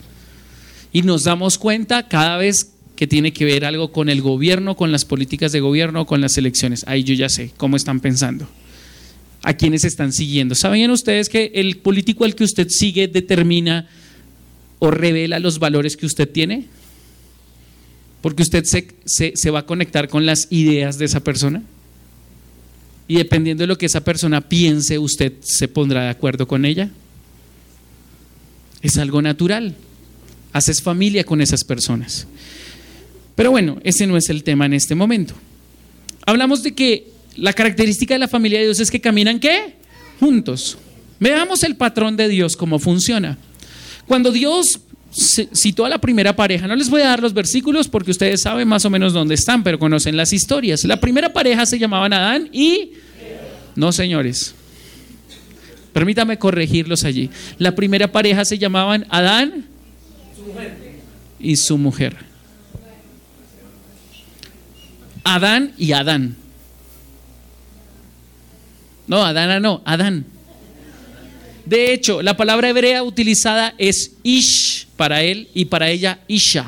[0.92, 4.92] Y nos damos cuenta cada vez que tiene que ver algo con el gobierno, con
[4.92, 6.84] las políticas de gobierno, con las elecciones.
[6.88, 8.48] Ahí yo ya sé cómo están pensando
[9.46, 10.56] a quienes están siguiendo.
[10.56, 13.88] ¿Sabían ustedes que el político al que usted sigue determina
[14.80, 16.66] o revela los valores que usted tiene?
[18.22, 18.88] Porque usted se,
[19.36, 21.62] se, va a conectar con las ideas de esa persona.
[23.08, 26.90] Y dependiendo de lo que esa persona piense, usted se pondrá de acuerdo con ella.
[28.82, 29.76] Es algo natural.
[30.54, 32.26] Haces familia con esas personas.
[33.36, 35.36] Pero bueno, ese no es el tema en este momento.
[36.26, 39.76] Hablamos de que la característica de la familia de Dios es que caminan qué?
[40.20, 40.78] Juntos.
[41.20, 43.38] Veamos el patrón de Dios, cómo funciona.
[44.06, 44.80] Cuando Dios
[45.12, 48.68] citó a la primera pareja, no les voy a dar los versículos porque ustedes saben
[48.68, 50.84] más o menos dónde están, pero conocen las historias.
[50.84, 52.92] La primera pareja se llamaban Adán y...
[53.76, 54.56] No, señores.
[55.94, 57.30] Permítame corregirlos allí.
[57.58, 59.66] La primera pareja se llamaban Adán
[61.40, 62.18] y su mujer.
[65.24, 66.36] Adán y Adán.
[69.08, 70.26] No, Adán no, Adán.
[71.66, 76.66] De hecho, la palabra hebrea utilizada es Ish para él y para ella Isha.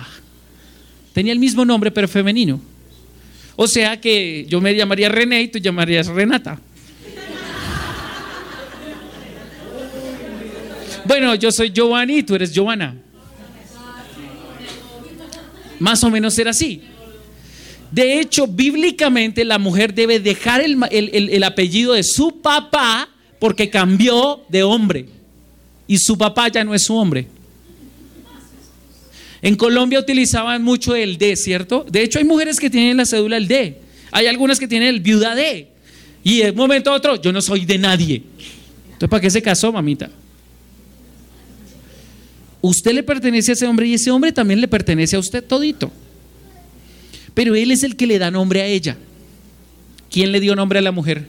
[1.14, 2.60] Tenía el mismo nombre pero femenino.
[3.56, 6.60] O sea que yo me llamaría René y tú llamarías Renata.
[11.06, 12.96] Bueno, yo soy Giovanni y tú eres Giovanna.
[15.80, 16.84] Más o menos era así.
[17.92, 24.64] De hecho, bíblicamente la mujer debe dejar el, apellido de su papá porque cambió de
[24.64, 25.06] hombre.
[25.88, 27.28] Y su papá ya no es su hombre.
[29.42, 31.86] En Colombia utilizaban mucho el D, ¿cierto?
[31.90, 33.80] De hecho, hay mujeres que tienen la cédula el D.
[34.12, 35.70] Hay algunas que tienen el viuda D.
[36.24, 38.24] Y de un momento a otro, yo no soy de nadie.
[38.86, 40.10] Entonces, ¿para qué se casó, mamita?
[42.60, 45.92] Usted le pertenece a ese hombre y ese hombre también le pertenece a usted todito
[47.38, 48.98] pero él es el que le da nombre a ella.
[50.10, 51.28] ¿Quién le dio nombre a la mujer?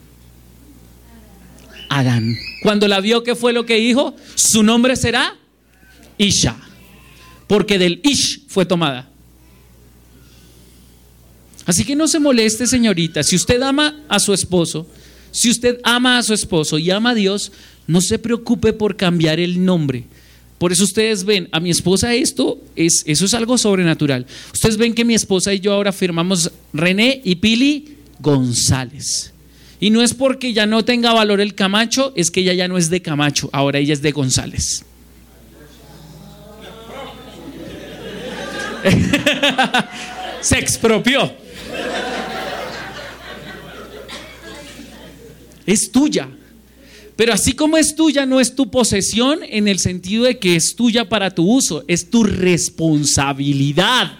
[1.90, 2.34] Adán.
[2.62, 4.16] Cuando la vio, ¿qué fue lo que dijo?
[4.34, 5.36] Su nombre será
[6.16, 6.56] Isha,
[7.46, 9.10] porque del Ish fue tomada.
[11.66, 13.22] Así que no se moleste, señorita.
[13.22, 14.86] Si usted ama a su esposo,
[15.30, 17.52] si usted ama a su esposo y ama a Dios,
[17.86, 20.04] no se preocupe por cambiar el nombre.
[20.58, 24.26] Por eso ustedes ven, a mi esposa esto es, eso es algo sobrenatural.
[24.52, 29.32] Ustedes ven que mi esposa y yo ahora firmamos René y Pili González.
[29.80, 32.76] Y no es porque ya no tenga valor el Camacho, es que ella ya no
[32.76, 34.84] es de Camacho, ahora ella es de González.
[40.40, 41.32] se expropió.
[45.66, 46.28] Es tuya.
[47.18, 50.76] Pero así como es tuya, no es tu posesión en el sentido de que es
[50.76, 54.12] tuya para tu uso, es tu responsabilidad.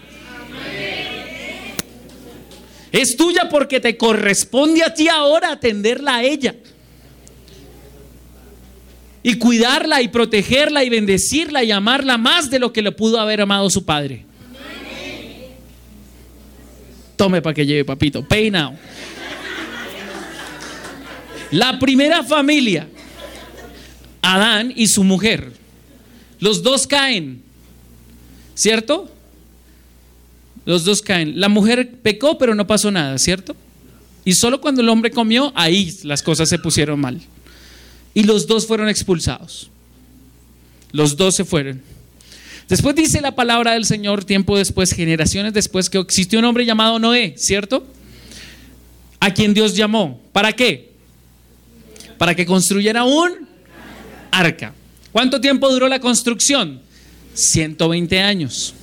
[2.91, 6.57] Es tuya porque te corresponde a ti ahora atenderla a ella.
[9.23, 13.39] Y cuidarla y protegerla y bendecirla y amarla más de lo que le pudo haber
[13.39, 14.25] amado su padre.
[17.15, 18.27] Tome para que lleve, papito.
[18.27, 18.73] Peinado.
[21.51, 22.87] La primera familia,
[24.21, 25.51] Adán y su mujer.
[26.39, 27.41] Los dos caen.
[28.53, 29.09] ¿Cierto?
[30.65, 31.39] Los dos caen.
[31.39, 33.55] La mujer pecó, pero no pasó nada, ¿cierto?
[34.25, 37.19] Y solo cuando el hombre comió, ahí las cosas se pusieron mal.
[38.13, 39.69] Y los dos fueron expulsados.
[40.91, 41.81] Los dos se fueron.
[42.67, 46.99] Después dice la palabra del Señor, tiempo después, generaciones después, que existió un hombre llamado
[46.99, 47.87] Noé, ¿cierto?
[49.19, 50.21] A quien Dios llamó.
[50.33, 50.88] ¿Para qué?
[52.19, 53.47] Para que construyera un
[54.29, 54.73] arca.
[55.11, 56.81] ¿Cuánto tiempo duró la construcción?
[57.33, 58.75] 120 años.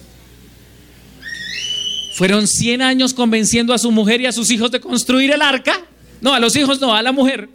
[2.17, 5.79] Fueron 100 años convenciendo a su mujer y a sus hijos de construir el arca.
[6.21, 7.49] No, a los hijos no, a la mujer.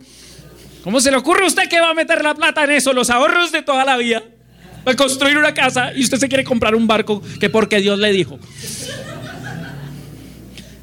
[0.83, 2.93] ¿Cómo se le ocurre a usted que va a meter la plata en eso?
[2.93, 4.23] Los ahorros de toda la vida.
[4.87, 7.97] Va a construir una casa y usted se quiere comprar un barco que porque Dios
[7.97, 8.39] le dijo.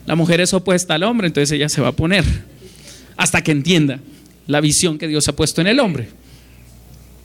[0.06, 2.24] La mujer es opuesta al hombre, entonces ella se va a poner
[3.16, 4.00] hasta que entienda
[4.48, 6.08] la visión que Dios ha puesto en el hombre.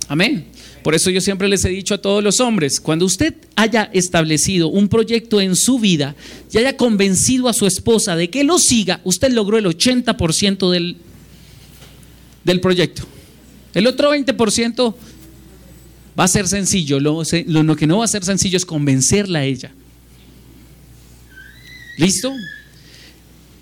[0.08, 0.46] Amén.
[0.84, 4.68] Por eso yo siempre les he dicho a todos los hombres, cuando usted haya establecido
[4.68, 6.16] un proyecto en su vida
[6.52, 10.98] y haya convencido a su esposa de que lo siga, usted logró el 80% del,
[12.44, 13.04] del proyecto.
[13.74, 14.96] El otro 20%
[16.20, 17.00] va a ser sencillo.
[17.00, 19.72] Lo, lo, que no va a ser sencillo es convencerla a ella.
[21.98, 22.34] ¿Listo?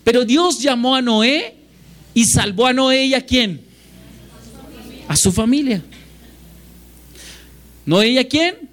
[0.04, 1.61] Pero Dios llamó a Noé
[2.14, 3.62] y salvó a Noé y a quién?
[5.08, 5.82] A su familia.
[7.86, 8.70] ¿No ella quién?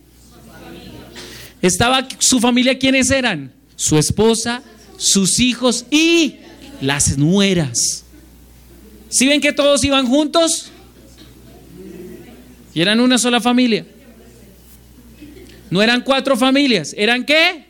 [1.61, 3.53] Estaba su familia, ¿quiénes eran?
[3.74, 4.62] Su esposa,
[4.96, 6.37] sus hijos y
[6.81, 8.05] las nueras.
[9.09, 10.70] ¿Sí ven que todos iban juntos?
[12.74, 13.87] Y eran una sola familia.
[15.70, 17.64] No eran cuatro familias, ¿eran qué?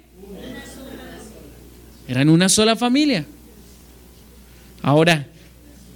[2.06, 3.24] Eran una sola familia.
[4.82, 5.26] Ahora,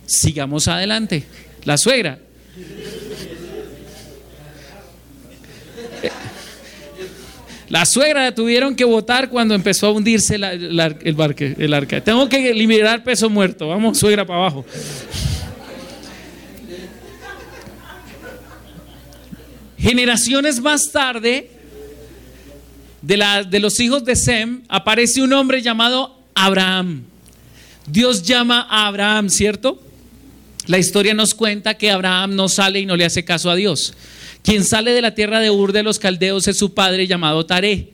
[0.07, 1.25] sigamos adelante.
[1.65, 2.19] La suegra
[7.73, 12.05] La suegra tuvieron que votar cuando empezó a hundirse el, barque, el arca.
[12.05, 13.67] Tengo que liberar peso muerto.
[13.69, 14.67] Vamos, suegra, para abajo.
[19.79, 21.49] Generaciones más tarde,
[23.01, 27.05] de, la, de los hijos de Sem, aparece un hombre llamado Abraham.
[27.87, 29.81] Dios llama a Abraham, ¿cierto?
[30.67, 33.95] La historia nos cuenta que Abraham no sale y no le hace caso a Dios.
[34.43, 37.93] Quien sale de la tierra de Ur de los Caldeos es su padre llamado Taré.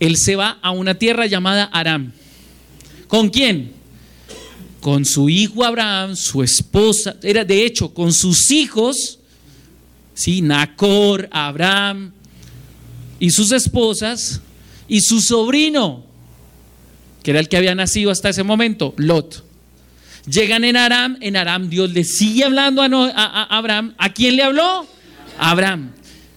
[0.00, 2.12] Él se va a una tierra llamada Aram.
[3.08, 3.72] ¿Con quién?
[4.80, 9.18] Con su hijo Abraham, su esposa, era de hecho con sus hijos,
[10.14, 12.12] sí, Nacor, Abraham
[13.18, 14.40] y sus esposas
[14.88, 16.04] y su sobrino,
[17.22, 19.45] que era el que había nacido hasta ese momento, Lot.
[20.26, 23.94] Llegan en Aram, en Aram Dios le sigue hablando a, a Abraham.
[23.98, 24.86] ¿A quién le habló?
[25.38, 25.92] Abraham.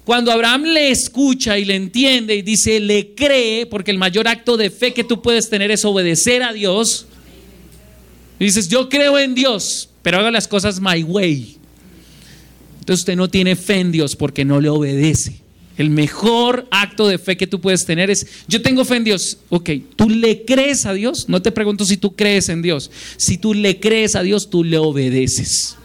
[0.06, 4.58] Cuando Abraham le escucha y le entiende y dice, le cree, porque el mayor acto
[4.58, 7.06] de fe que tú puedes tener es obedecer a Dios.
[8.40, 11.58] Y dices, yo creo en Dios, pero haga las cosas my way.
[12.80, 15.42] Entonces usted no tiene fe en Dios porque no le obedece.
[15.80, 19.38] El mejor acto de fe que tú puedes tener es, yo tengo fe en Dios.
[19.48, 21.30] Ok, tú le crees a Dios.
[21.30, 22.92] No te pregunto si tú crees en Dios.
[23.16, 25.78] Si tú le crees a Dios, tú le obedeces.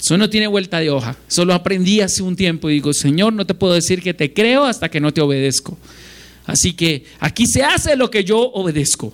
[0.00, 1.14] Eso no tiene vuelta de hoja.
[1.28, 4.64] Solo aprendí hace un tiempo y digo, Señor, no te puedo decir que te creo
[4.64, 5.76] hasta que no te obedezco.
[6.46, 9.12] Así que aquí se hace lo que yo obedezco.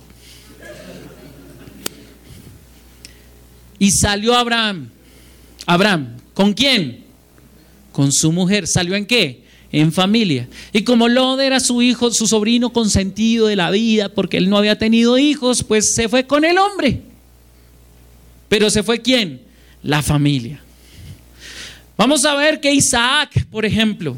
[3.79, 4.91] Y salió Abraham.
[5.65, 7.03] Abraham, ¿con quién?
[7.91, 8.65] Con su mujer.
[8.65, 9.45] ¿Salió en qué?
[9.77, 10.49] En familia.
[10.73, 14.57] Y como Lod era su hijo, su sobrino consentido de la vida, porque él no
[14.57, 17.01] había tenido hijos, pues se fue con el hombre.
[18.49, 19.39] Pero se fue quién?
[19.83, 20.59] La familia.
[21.95, 24.17] Vamos a ver que Isaac, por ejemplo,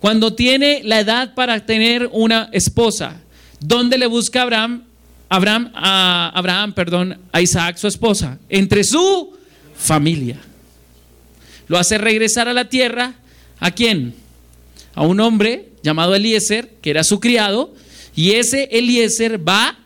[0.00, 3.22] cuando tiene la edad para tener una esposa,
[3.58, 4.84] ¿dónde le busca Abraham?
[5.30, 9.34] Abraham, a Abraham, perdón, a Isaac, su esposa, entre su
[9.74, 10.36] familia.
[11.68, 13.14] Lo hace regresar a la tierra.
[13.58, 14.20] ¿A quién?
[14.94, 17.74] A un hombre llamado Eliezer, que era su criado,
[18.14, 19.78] Y ese Eliezer va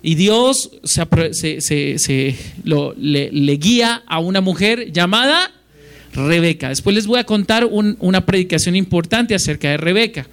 [0.00, 5.50] y Dios se, lo, le, guía a una mujer llamada
[6.12, 6.68] Rebeca.
[6.68, 10.26] Después les voy a contar una predicación importante acerca de Rebeca.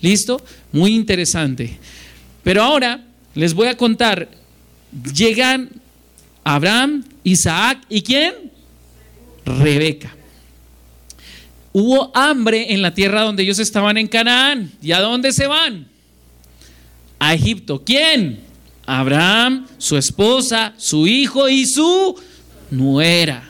[0.00, 0.42] ¿Listo?
[0.72, 1.76] Muy interesante.
[2.42, 3.04] Pero ahora
[3.34, 4.28] les voy a contar,
[5.14, 5.68] llegan
[6.42, 8.32] Abraham, Isaac y quién?
[9.44, 10.17] Rebeca.
[11.80, 14.72] Hubo hambre en la tierra donde ellos estaban en Canaán.
[14.82, 15.86] ¿Y a dónde se van?
[17.20, 17.84] A Egipto.
[17.84, 18.40] ¿Quién?
[18.84, 22.20] Abraham, su esposa, su hijo y su
[22.72, 23.48] nuera.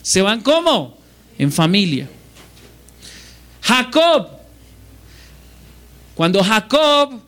[0.00, 0.96] ¿Se van cómo?
[1.36, 2.08] En familia.
[3.60, 4.28] Jacob.
[6.14, 7.20] Cuando Jacob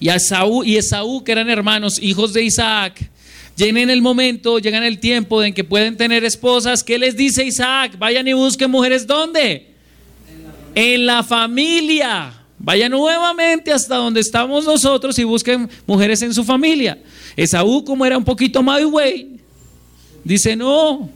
[0.00, 3.10] y Esaú, y Esaú, que eran hermanos, hijos de Isaac,
[3.56, 7.98] llegan el momento, llegan el tiempo en que pueden tener esposas, ¿qué les dice Isaac?
[7.98, 9.68] Vayan y busquen mujeres, ¿dónde?
[10.74, 12.32] En la familia.
[12.58, 16.98] Vaya nuevamente hasta donde estamos nosotros y busquen mujeres en su familia.
[17.36, 19.40] Esaú, como era un poquito güey,
[20.24, 21.10] dice, no,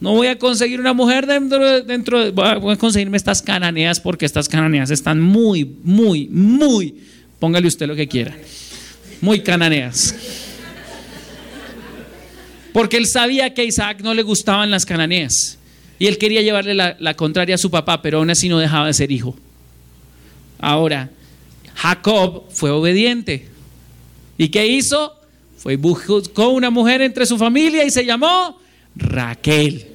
[0.00, 4.48] no voy a conseguir una mujer dentro, dentro voy a conseguirme estas cananeas porque estas
[4.48, 6.94] cananeas están muy, muy, muy,
[7.38, 8.36] póngale usted lo que quiera,
[9.20, 10.14] muy cananeas.
[12.72, 15.58] Porque él sabía que a Isaac no le gustaban las cananeas.
[15.98, 18.94] Y él quería llevarle la, contraria a su papá, pero aún así no dejaba de
[18.94, 19.36] ser hijo.
[20.58, 21.10] Ahora,
[21.74, 23.48] Jacob fue obediente.
[24.38, 25.14] ¿Y qué hizo?
[25.58, 28.58] Fue buscó una mujer entre su familia y se llamó
[28.96, 29.86] Raquel.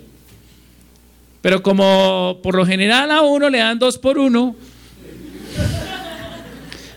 [1.41, 4.55] Pero como por lo general a uno le dan dos por uno,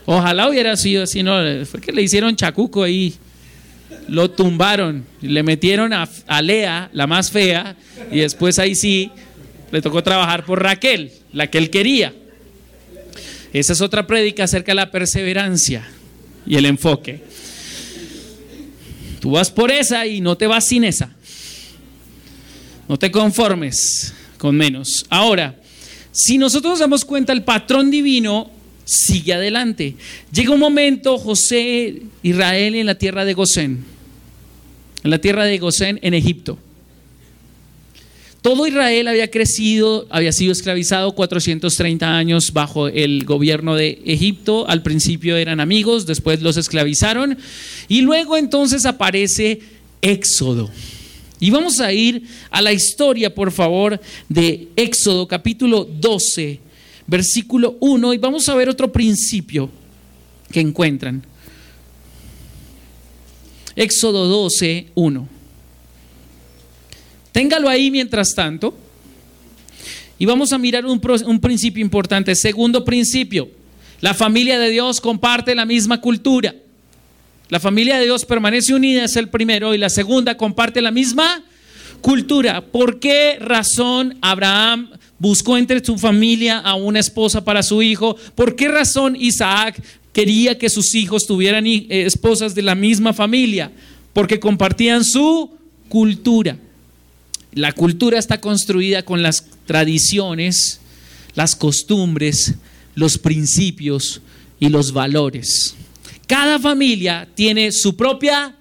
[0.05, 3.15] ojalá hubiera sido así, no, fue que le hicieron chacuco ahí,
[4.07, 7.75] lo tumbaron, le metieron a, a Lea, la más fea,
[8.11, 9.11] y después ahí sí
[9.71, 12.13] le tocó trabajar por Raquel, la que él quería.
[13.53, 15.87] Esa es otra prédica acerca de la perseverancia
[16.45, 17.23] y el enfoque.
[19.19, 21.11] Tú vas por esa y no te vas sin esa.
[22.87, 25.05] No te conformes con menos.
[25.09, 25.55] Ahora,
[26.11, 28.51] si nosotros nos damos cuenta, el patrón divino
[28.89, 29.95] sigue adelante.
[30.33, 33.85] Llega un momento, José, Israel en la tierra de Gosén,
[35.03, 36.57] en la tierra de Gosén en Egipto.
[38.41, 44.67] Todo Israel había crecido, había sido esclavizado 430 años bajo el gobierno de Egipto.
[44.67, 47.37] Al principio eran amigos, después los esclavizaron.
[47.89, 49.59] Y luego entonces aparece
[50.01, 50.71] Éxodo.
[51.41, 56.59] Y vamos a ir a la historia, por favor, de Éxodo capítulo 12,
[57.09, 58.13] versículo 1.
[58.13, 59.69] Y vamos a ver otro principio
[60.51, 61.23] que encuentran.
[63.75, 65.29] Éxodo 12, 1.
[67.31, 68.77] Téngalo ahí mientras tanto.
[70.17, 70.99] Y vamos a mirar un,
[71.39, 72.35] principio importante.
[72.35, 73.49] Segundo principio,
[74.01, 76.53] la familia de Dios comparte la misma cultura.
[77.47, 79.73] La familia de Dios permanece unida, es el primero.
[79.73, 81.41] Y la segunda comparte la misma
[82.01, 82.61] cultura.
[82.61, 84.89] ¿Por qué razón Abraham
[85.19, 88.15] buscó entre su familia a una esposa para su hijo?
[88.35, 89.81] ¿Por qué razón Isaac
[90.13, 93.71] quería que sus hijos tuvieran eh, esposas de la misma familia?
[94.13, 95.51] Porque compartían su
[95.89, 96.57] cultura.
[97.53, 100.79] La cultura está construida con las tradiciones,
[101.35, 102.55] las costumbres,
[102.95, 104.21] los principios
[104.59, 105.75] y los valores.
[106.27, 108.55] Cada familia tiene su propia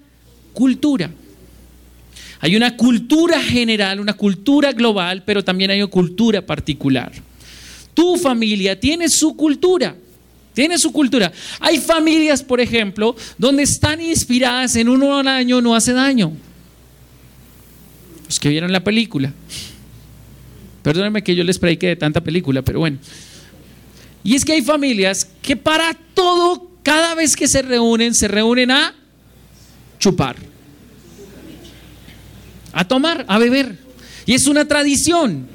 [0.54, 1.10] cultura.
[2.40, 7.12] Hay una cultura general, una cultura global, pero también hay una cultura particular.
[7.94, 9.96] Tu familia tiene su cultura,
[10.54, 11.32] tiene su cultura.
[11.58, 16.32] Hay familias, por ejemplo, donde están inspiradas en uno al año no hace daño.
[18.26, 19.32] Los que vieron la película.
[20.82, 22.98] Perdónenme que yo les predique de tanta película, pero bueno.
[24.22, 28.70] Y es que hay familias que para todo, cada vez que se reúnen, se reúnen
[28.70, 28.94] a
[29.98, 30.36] chupar,
[32.72, 33.76] a tomar, a beber.
[34.26, 35.46] Y es una tradición.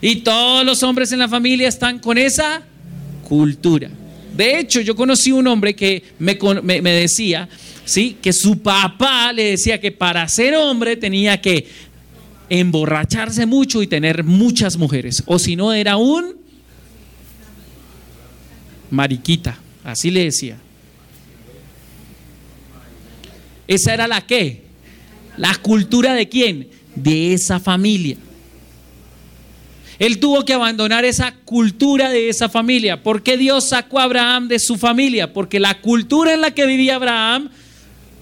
[0.00, 2.62] Y todos los hombres en la familia están con esa
[3.24, 3.90] cultura.
[4.36, 7.48] De hecho, yo conocí un hombre que me, me, decía,
[7.84, 8.16] ¿sí?
[8.22, 11.66] Que su papá le decía que para ser hombre tenía que
[12.48, 15.22] emborracharse mucho y tener muchas mujeres.
[15.26, 16.36] O si no, era un
[18.90, 19.58] mariquita.
[19.84, 20.56] Así le decía.
[23.66, 24.69] Esa era la qué?
[25.36, 26.68] La cultura de quién?
[26.94, 28.16] De esa familia.
[29.98, 33.02] Él tuvo que abandonar esa cultura de esa familia.
[33.02, 35.32] ¿Por qué Dios sacó a Abraham de su familia?
[35.32, 37.50] Porque la cultura en la que vivía Abraham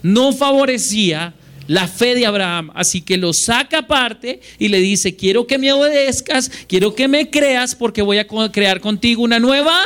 [0.02, 1.34] no favorecía
[1.68, 2.72] la fe de Abraham.
[2.74, 7.30] Así que lo saca aparte y le dice, quiero que me obedezcas, quiero que me
[7.30, 9.80] creas porque voy a crear contigo una nueva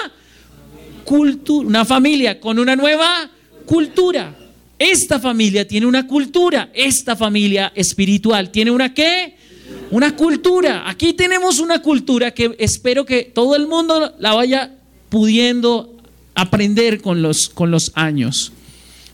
[1.05, 3.31] cultura, una familia con una nueva
[3.67, 4.35] cultura.
[4.83, 9.37] Esta familia tiene una cultura, esta familia espiritual tiene una qué?
[9.93, 10.91] Una cultura.
[10.91, 14.75] Aquí tenemos una cultura que espero que todo el mundo la vaya
[15.09, 15.97] pudiendo
[16.35, 18.53] aprender con los, con los años.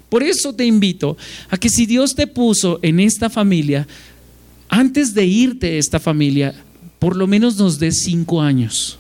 [0.09, 1.19] Por eso te invito
[1.51, 3.87] a que si Dios te puso en esta familia,
[4.71, 6.55] antes de irte de esta familia,
[6.99, 8.99] por lo menos nos dé cinco años.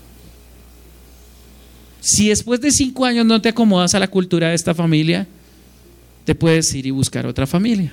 [2.00, 5.26] Si después de cinco años no te acomodas a la cultura de esta familia,
[6.28, 7.90] te puedes ir y buscar otra familia.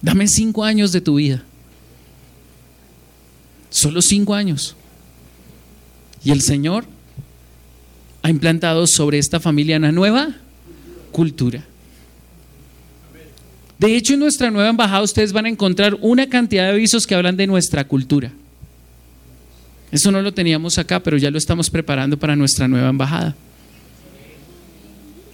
[0.00, 1.42] Dame cinco años de tu vida.
[3.68, 4.76] Solo cinco años.
[6.22, 6.84] Y el Señor
[8.22, 10.36] ha implantado sobre esta familia una nueva
[11.10, 11.64] cultura.
[13.80, 17.16] De hecho, en nuestra nueva embajada ustedes van a encontrar una cantidad de avisos que
[17.16, 18.30] hablan de nuestra cultura.
[19.90, 23.34] Eso no lo teníamos acá, pero ya lo estamos preparando para nuestra nueva embajada.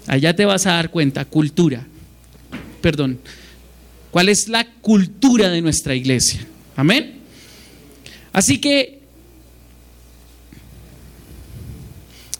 [0.06, 1.86] Allá te vas a dar cuenta, cultura.
[2.80, 3.18] Perdón.
[4.10, 6.46] ¿Cuál es la cultura de nuestra iglesia?
[6.76, 7.18] Amén.
[8.32, 9.00] Así que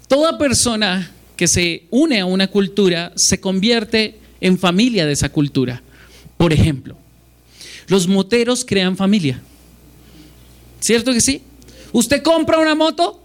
[0.06, 5.82] toda persona que se une a una cultura se convierte en familia de esa cultura.
[6.36, 6.96] Por ejemplo,
[7.88, 9.40] los moteros crean familia.
[10.80, 11.42] ¿Cierto que sí?
[11.92, 13.23] Usted compra una moto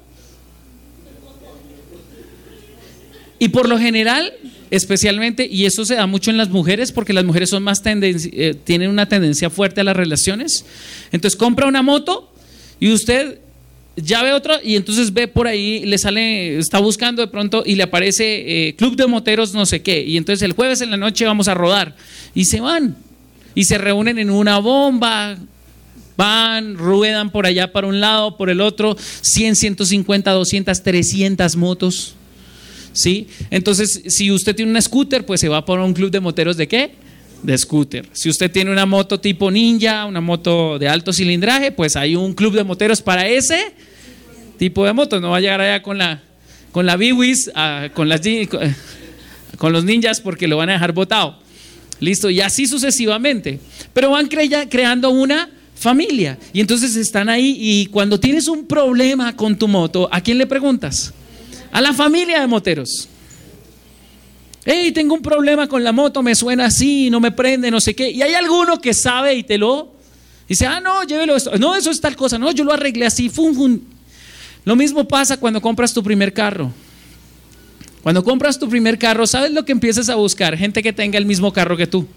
[3.39, 4.33] y por lo general,
[4.69, 8.55] especialmente, y eso se da mucho en las mujeres porque las mujeres son más eh,
[8.65, 10.65] tienen una tendencia fuerte a las relaciones.
[11.13, 12.31] Entonces compra una moto
[12.81, 13.39] y usted
[13.95, 17.75] ya ve otra y entonces ve por ahí, le sale, está buscando de pronto y
[17.75, 20.03] le aparece eh, Club de Moteros no sé qué.
[20.03, 21.95] Y entonces el jueves en la noche vamos a rodar
[22.35, 22.97] y se van
[23.55, 25.37] y se reúnen en una bomba.
[26.17, 32.15] Van, ruedan por allá para un lado, por el otro, 100, 150, 200, 300 motos.
[32.99, 33.27] ¿Sí?
[33.49, 36.67] Entonces, si usted tiene una scooter, pues se va por un club de moteros de
[36.67, 36.91] qué?
[37.41, 38.05] De scooter.
[38.11, 42.33] Si usted tiene una moto tipo ninja, una moto de alto cilindraje, pues hay un
[42.33, 43.71] club de moteros para ese
[44.57, 45.21] tipo de motos.
[45.21, 46.21] No va a llegar allá con la,
[46.73, 47.49] con la Biwis,
[47.93, 48.19] con, las,
[49.57, 51.39] con los ninjas porque lo van a dejar botado.
[52.01, 53.61] Listo, y así sucesivamente.
[53.93, 56.37] Pero van creando una familia.
[56.51, 60.47] Y entonces están ahí y cuando tienes un problema con tu moto, ¿a quién le
[60.47, 61.13] preguntas?
[61.71, 63.07] A la familia de moteros.
[64.65, 67.95] Hey, tengo un problema con la moto, me suena así, no me prende, no sé
[67.95, 68.09] qué.
[68.11, 69.93] Y hay alguno que sabe y te lo
[70.47, 71.57] dice, ah, no, llévelo esto.
[71.57, 72.37] No, eso es tal cosa.
[72.37, 73.29] No, yo lo arreglé así.
[73.29, 73.79] Fum, fum.
[74.65, 76.71] Lo mismo pasa cuando compras tu primer carro.
[78.03, 80.57] Cuando compras tu primer carro, ¿sabes lo que empiezas a buscar?
[80.57, 82.07] Gente que tenga el mismo carro que tú.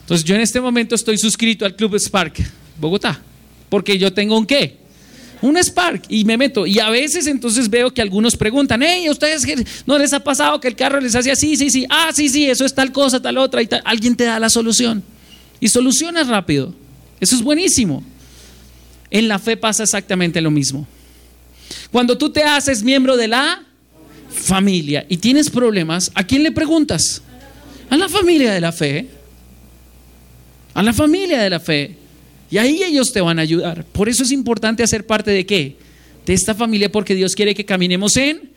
[0.00, 2.34] Entonces yo en este momento estoy suscrito al Club Spark,
[2.78, 3.22] Bogotá,
[3.70, 4.83] porque yo tengo un qué?
[5.44, 6.66] Un Spark y me meto.
[6.66, 9.44] Y a veces entonces veo que algunos preguntan, hey, ¿ustedes
[9.84, 11.54] no les ha pasado que el carro les hace así?
[11.54, 13.82] Sí, sí, ah, sí, sí, eso es tal cosa, tal otra, y tal.
[13.84, 15.02] alguien te da la solución.
[15.60, 16.74] Y solucionas rápido.
[17.20, 18.02] Eso es buenísimo.
[19.10, 20.86] En la fe pasa exactamente lo mismo.
[21.92, 23.64] Cuando tú te haces miembro de la
[24.30, 27.20] familia y tienes problemas, ¿a quién le preguntas?
[27.90, 29.10] A la familia de la fe.
[30.72, 31.98] A la familia de la fe.
[32.54, 33.84] Y ahí ellos te van a ayudar.
[33.84, 35.74] Por eso es importante hacer parte de qué?
[36.24, 38.48] De esta familia porque Dios quiere que caminemos en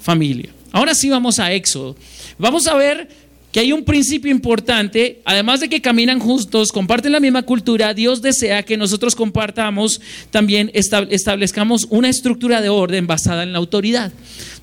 [0.00, 0.50] familia.
[0.72, 1.94] Ahora sí vamos a Éxodo.
[2.36, 3.08] Vamos a ver
[3.52, 8.22] que hay un principio importante, además de que caminan juntos, comparten la misma cultura, Dios
[8.22, 10.00] desea que nosotros compartamos,
[10.32, 14.10] también establezcamos una estructura de orden basada en la autoridad.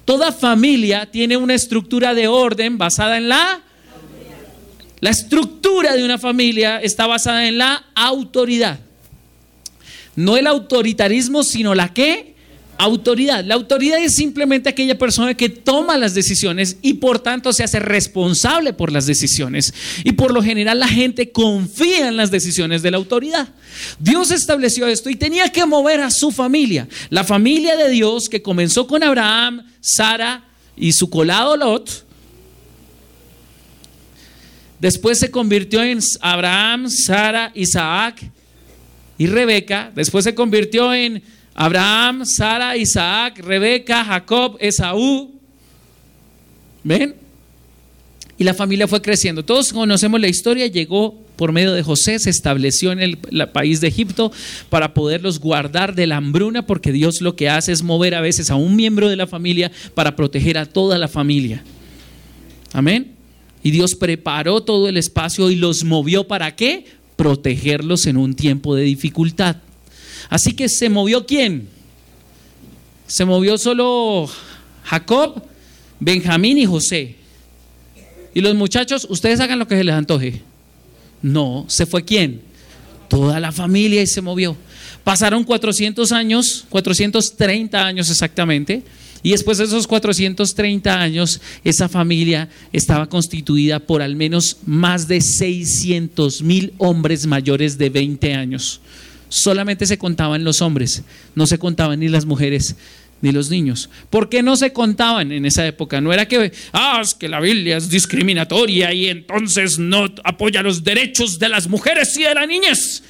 [0.03, 3.63] Toda familia tiene una estructura de orden basada en la...
[5.01, 8.79] La estructura de una familia está basada en la autoridad.
[10.15, 12.31] No el autoritarismo, sino la que
[12.77, 13.43] autoridad.
[13.45, 17.79] La autoridad es simplemente aquella persona que toma las decisiones y por tanto se hace
[17.79, 19.73] responsable por las decisiones.
[20.03, 23.49] Y por lo general la gente confía en las decisiones de la autoridad.
[23.99, 26.87] Dios estableció esto y tenía que mover a su familia.
[27.09, 30.45] La familia de Dios que comenzó con Abraham, Sara
[30.75, 32.10] y su colado Lot.
[34.81, 38.19] Después se convirtió en Abraham, Sara, Isaac
[39.15, 39.91] y Rebeca.
[39.93, 41.21] Después se convirtió en
[41.53, 45.39] Abraham, Sara, Isaac, Rebeca, Jacob, Esaú.
[46.83, 47.13] ¿Ven?
[48.39, 49.45] Y la familia fue creciendo.
[49.45, 50.65] Todos conocemos la historia.
[50.65, 53.17] Llegó por medio de José, se estableció en el,
[53.49, 54.31] país de Egipto
[54.69, 58.49] para poderlos guardar de la hambruna, porque Dios lo que hace es mover a veces
[58.49, 61.63] a un miembro de la familia para proteger a toda la familia.
[62.73, 63.20] Amén.
[63.63, 66.85] Y Dios preparó todo el espacio y los movió para qué?
[67.15, 69.57] Protegerlos en un tiempo de dificultad.
[70.29, 71.67] Así que se movió quién?
[73.07, 74.29] Se movió solo
[74.83, 75.43] Jacob,
[75.99, 77.15] Benjamín y José.
[78.33, 80.41] Y los muchachos, ustedes hagan lo que se les antoje.
[81.21, 82.41] No, se fue quién?
[83.09, 84.55] Toda la familia y se movió.
[85.03, 88.83] Pasaron 400 años, 430 años exactamente,
[89.23, 95.21] y después de esos 430 años, esa familia estaba constituida por al menos más de
[95.21, 98.81] 600 mil hombres mayores de 20 años.
[99.29, 101.03] Solamente se contaban los hombres,
[101.35, 102.75] no se contaban ni las mujeres
[103.21, 103.89] ni los niños.
[104.09, 106.01] ¿Por qué no se contaban en esa época?
[106.01, 110.83] No era que, ah, es que la Biblia es discriminatoria y entonces no apoya los
[110.83, 113.03] derechos de las mujeres y de la niñez.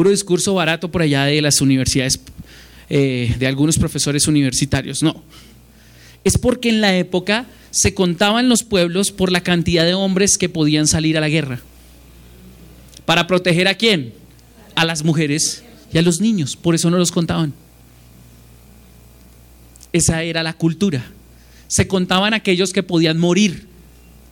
[0.00, 2.18] Puro discurso barato por allá de las universidades,
[2.88, 5.02] eh, de algunos profesores universitarios.
[5.02, 5.22] No.
[6.24, 10.48] Es porque en la época se contaban los pueblos por la cantidad de hombres que
[10.48, 11.60] podían salir a la guerra.
[13.04, 14.14] ¿Para proteger a quién?
[14.74, 16.56] A las mujeres y a los niños.
[16.56, 17.52] Por eso no los contaban.
[19.92, 21.04] Esa era la cultura.
[21.68, 23.66] Se contaban aquellos que podían morir,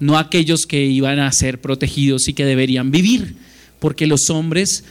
[0.00, 3.36] no aquellos que iban a ser protegidos y que deberían vivir,
[3.80, 4.84] porque los hombres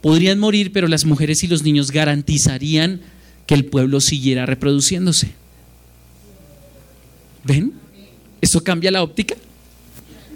[0.00, 3.00] podrían morir, pero las mujeres y los niños garantizarían
[3.46, 5.32] que el pueblo siguiera reproduciéndose.
[7.44, 7.72] ¿Ven?
[8.40, 9.34] ¿Eso cambia la óptica?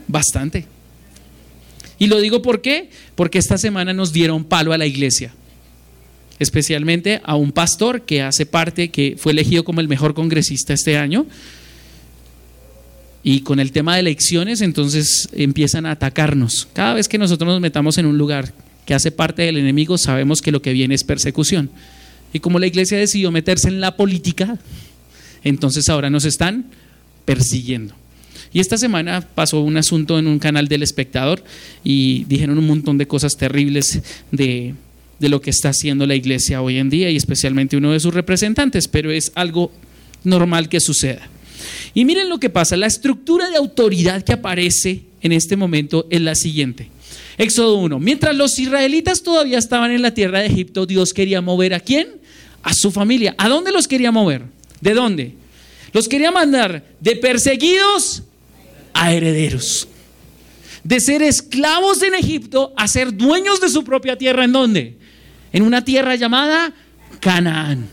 [0.09, 0.67] Bastante.
[1.99, 2.91] Y lo digo por qué?
[3.15, 5.35] Porque esta semana nos dieron palo a la iglesia
[6.43, 10.99] especialmente a un pastor que hace parte, que fue elegido como el mejor congresista este
[10.99, 11.27] año.
[13.23, 16.69] Y con el tema de elecciones, entonces empiezan a atacarnos.
[16.73, 18.53] Cada vez que nosotros nos metamos en un lugar
[18.85, 21.71] que hace parte del enemigo, sabemos que lo que viene es persecución.
[22.33, 24.59] Y como la iglesia decidió meterse en la política,
[25.45, 26.67] entonces ahora nos están
[27.25, 27.95] persiguiendo.
[28.53, 31.43] Y esta semana pasó un asunto en un canal del espectador
[31.85, 34.75] y dijeron un montón de cosas terribles de
[35.23, 38.13] de lo que está haciendo la iglesia hoy en día y especialmente uno de sus
[38.13, 39.71] representantes, pero es algo
[40.25, 41.29] normal que suceda.
[41.95, 46.21] Y miren lo que pasa, la estructura de autoridad que aparece en este momento es
[46.21, 46.89] la siguiente.
[47.39, 51.75] Éxodo 1, mientras los israelitas todavía estaban en la tierra de Egipto, Dios quería mover
[51.75, 52.09] a quién?
[52.63, 53.35] A su familia.
[53.39, 54.43] ¿A dónde los quería mover?
[54.81, 55.35] ¿De dónde?
[55.93, 58.23] Los quería mandar de perseguidos
[58.93, 59.89] a herederos.
[60.85, 64.45] De ser esclavos en Egipto a ser dueños de su propia tierra.
[64.45, 64.97] ¿En dónde?
[65.53, 66.73] en una tierra llamada
[67.21, 67.89] Canaán.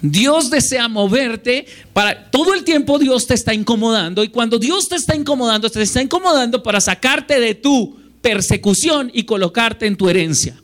[0.00, 4.96] Dios desea moverte para todo el tiempo Dios te está incomodando y cuando Dios te
[4.96, 10.56] está incomodando, te está incomodando para sacarte de tu persecución y colocarte en tu herencia.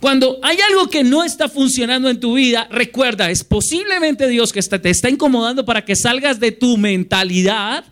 [0.00, 4.60] Cuando hay algo que no está funcionando en tu vida, recuerda, es posiblemente Dios que
[4.60, 7.84] te está incomodando para que salgas de tu mentalidad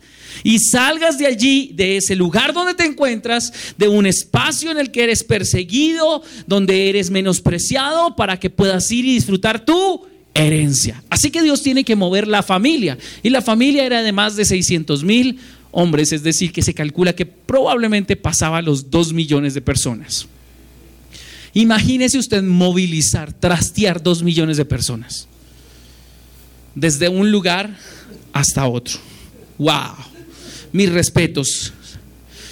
[0.43, 4.91] y salgas de allí, de ese lugar donde te encuentras, de un espacio en el
[4.91, 11.03] que eres perseguido, donde eres menospreciado, para que puedas ir y disfrutar tu herencia.
[11.09, 12.97] Así que Dios tiene que mover la familia.
[13.23, 15.39] Y la familia era de más de 600 mil
[15.73, 20.27] hombres, es decir, que se calcula que probablemente pasaba los 2 millones de personas.
[21.53, 25.27] Imagínese usted movilizar, trastear 2 millones de personas.
[26.73, 27.77] Desde un lugar
[28.31, 28.97] hasta otro.
[29.57, 30.13] ¡Wow!
[30.73, 31.71] mis respetos.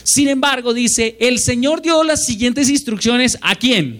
[0.03, 3.99] Sin embargo, dice, el Señor dio las siguientes instrucciones a quién?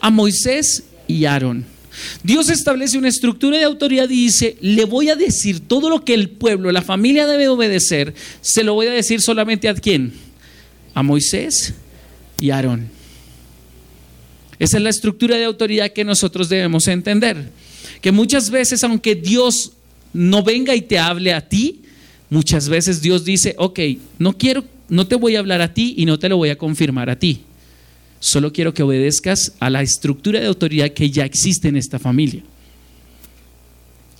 [0.00, 1.64] A Moisés y Aarón.
[2.22, 6.14] Dios establece una estructura de autoridad y dice, le voy a decir todo lo que
[6.14, 10.12] el pueblo, la familia debe obedecer, se lo voy a decir solamente a quién?
[10.94, 11.74] A Moisés
[12.40, 12.88] y Aarón.
[14.58, 17.50] Esa es la estructura de autoridad que nosotros debemos entender.
[18.00, 19.72] Que muchas veces, aunque Dios
[20.12, 21.82] no venga y te hable a ti,
[22.32, 23.78] Muchas veces Dios dice, ok,
[24.18, 26.56] no quiero, no te voy a hablar a ti y no te lo voy a
[26.56, 27.42] confirmar a ti.
[28.24, 32.44] Solo quiero que obedezcas a la estructura de autoridad que ya existe en esta familia.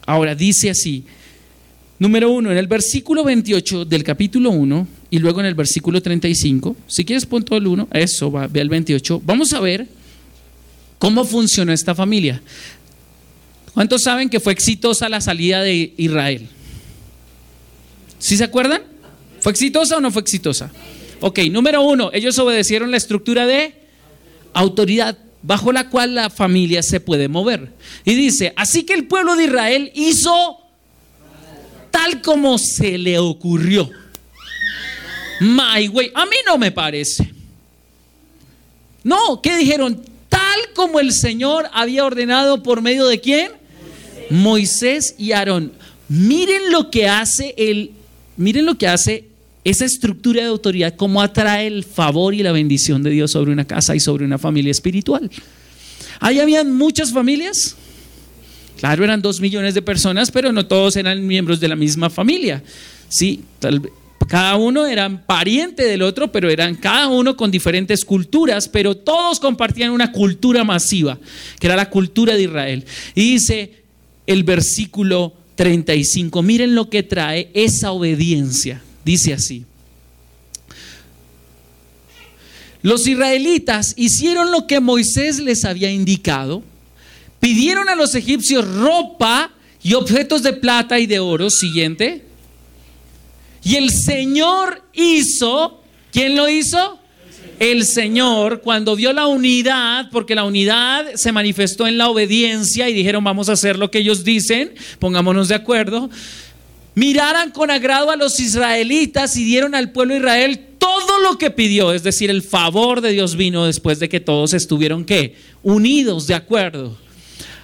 [0.05, 1.05] Ahora dice así,
[2.01, 6.77] número uno, en el versículo 28 del capítulo 1 y luego en el versículo 35,
[6.89, 9.87] si quieres pon todo el 1, eso va, ve al 28, vamos a ver
[10.99, 12.43] cómo funcionó esta familia.
[13.73, 16.49] ¿Cuántos saben que fue exitosa la salida de Israel?
[18.19, 18.83] ¿Sí se acuerdan?
[19.39, 20.73] ¿Fue exitosa o no fue exitosa?
[21.21, 23.81] Ok, número uno, ellos obedecieron la estructura de
[24.53, 27.73] autoridad bajo la cual la familia se puede mover.
[28.05, 30.59] Y dice, así que el pueblo de Israel hizo
[31.91, 33.91] tal como se le ocurrió.
[35.41, 37.33] My way, a mí no me parece.
[39.03, 40.03] No, ¿qué dijeron?
[40.29, 43.53] Tal como el Señor había ordenado por medio de quién?
[44.31, 45.73] Moisés y Aarón.
[46.09, 47.93] Miren lo que hace el
[48.37, 49.29] Miren lo que hace
[49.65, 53.67] esa estructura de autoridad, cómo atrae el favor y la bendición de Dios sobre una
[53.67, 55.31] casa y sobre una familia espiritual.
[56.21, 57.77] Ahí habían muchas familias.
[58.79, 62.63] Claro, eran dos millones de personas, pero no todos eran miembros de la misma familia.
[63.09, 63.45] Sí,
[64.27, 69.39] cada uno era pariente del otro, pero eran cada uno con diferentes culturas, pero todos
[69.39, 71.19] compartían una cultura masiva,
[71.61, 72.85] que era la cultura de Israel.
[73.15, 73.83] Y dice
[74.27, 78.83] el versículo 35, miren lo que trae esa obediencia.
[79.05, 79.65] Dice así.
[82.83, 86.65] Los israelitas hicieron lo que Moisés les había indicado,
[87.39, 91.49] pidieron a los egipcios ropa y objetos de plata y de oro.
[91.51, 92.25] Siguiente.
[93.65, 95.81] Y el Señor hizo,
[96.11, 96.99] ¿quién lo hizo?
[97.61, 102.93] El Señor, cuando vio la unidad, porque la unidad se manifestó en la obediencia y
[102.93, 106.11] dijeron, vamos a hacer lo que ellos dicen, pongámonos de acuerdo,
[106.95, 111.51] miraran con agrado a los israelitas y dieron al pueblo de Israel todo lo que
[111.51, 115.37] pidió, es decir, el favor de Dios vino después de que todos estuvieron qué?
[115.63, 116.99] Unidos, de acuerdo.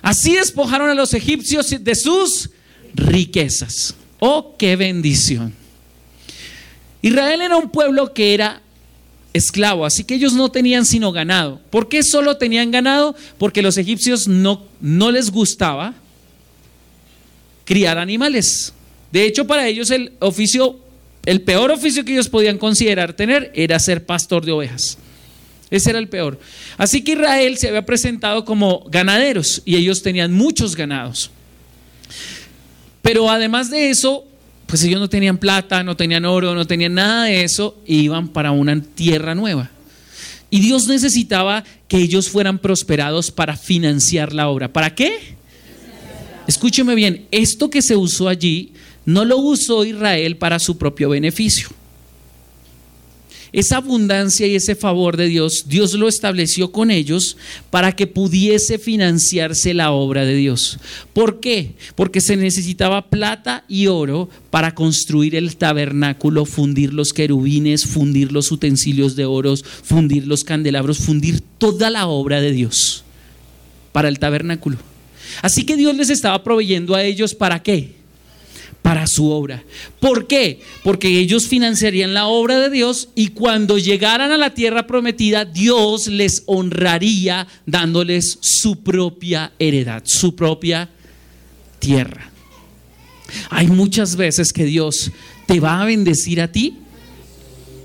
[0.03, 2.51] Así despojaron a los egipcios de sus
[2.95, 3.95] riquezas.
[4.21, 5.53] Oh, qué bendición.
[7.03, 8.63] Israel era un pueblo que era
[9.33, 11.61] esclavo, así que ellos no tenían sino ganado.
[11.71, 13.15] ¿Por qué solo tenían ganado?
[13.37, 15.95] Porque los egipcios no, no les gustaba
[17.65, 18.73] criar animales.
[19.13, 20.79] De hecho, para ellos el oficio
[21.29, 24.97] el peor oficio que ellos podían considerar tener era ser pastor de ovejas.
[25.71, 26.41] Ese era el peor.
[26.79, 31.31] Así que Israel se había presentado como ganaderos y ellos tenían muchos ganados.
[33.03, 34.25] Pero además de eso,
[34.65, 38.29] pues ellos no tenían plata, no tenían oro, no tenían nada de eso e iban
[38.29, 39.71] para una tierra nueva.
[40.49, 44.73] Y Dios necesitaba que ellos fueran prosperados para financiar la obra.
[44.73, 45.37] ¿Para qué?
[46.47, 48.73] Escúcheme bien, esto que se usó allí
[49.09, 51.71] no lo usó Israel para su propio beneficio.
[53.53, 57.39] Esa abundancia y ese favor de Dios, Dios lo estableció con ellos
[57.71, 60.79] para que pudiese financiarse la obra de Dios.
[61.15, 61.73] ¿Por qué?
[61.95, 68.53] Porque se necesitaba plata y oro para construir el tabernáculo, fundir los querubines, fundir los
[68.53, 73.05] utensilios de oro, fundir los candelabros, fundir toda la obra de Dios
[73.93, 74.77] para el tabernáculo.
[75.41, 77.98] Así que Dios les estaba proveyendo a ellos para qué?
[78.83, 79.63] Para su obra.
[80.01, 80.61] ¿Por qué?
[80.83, 86.07] Porque ellos financiarían la obra de Dios y cuando llegaran a la tierra prometida, Dios
[86.07, 90.89] les honraría dándoles su propia heredad, su propia
[91.79, 92.31] tierra.
[93.51, 95.11] Hay muchas veces que Dios
[95.47, 96.77] te va a bendecir a ti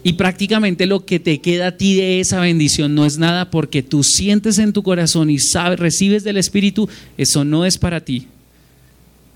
[0.04, 3.84] y prácticamente lo que te queda a ti de esa bendición no es nada porque
[3.84, 6.88] tú sientes en tu corazón y sabes, recibes del Espíritu,
[7.18, 8.28] eso no es para ti.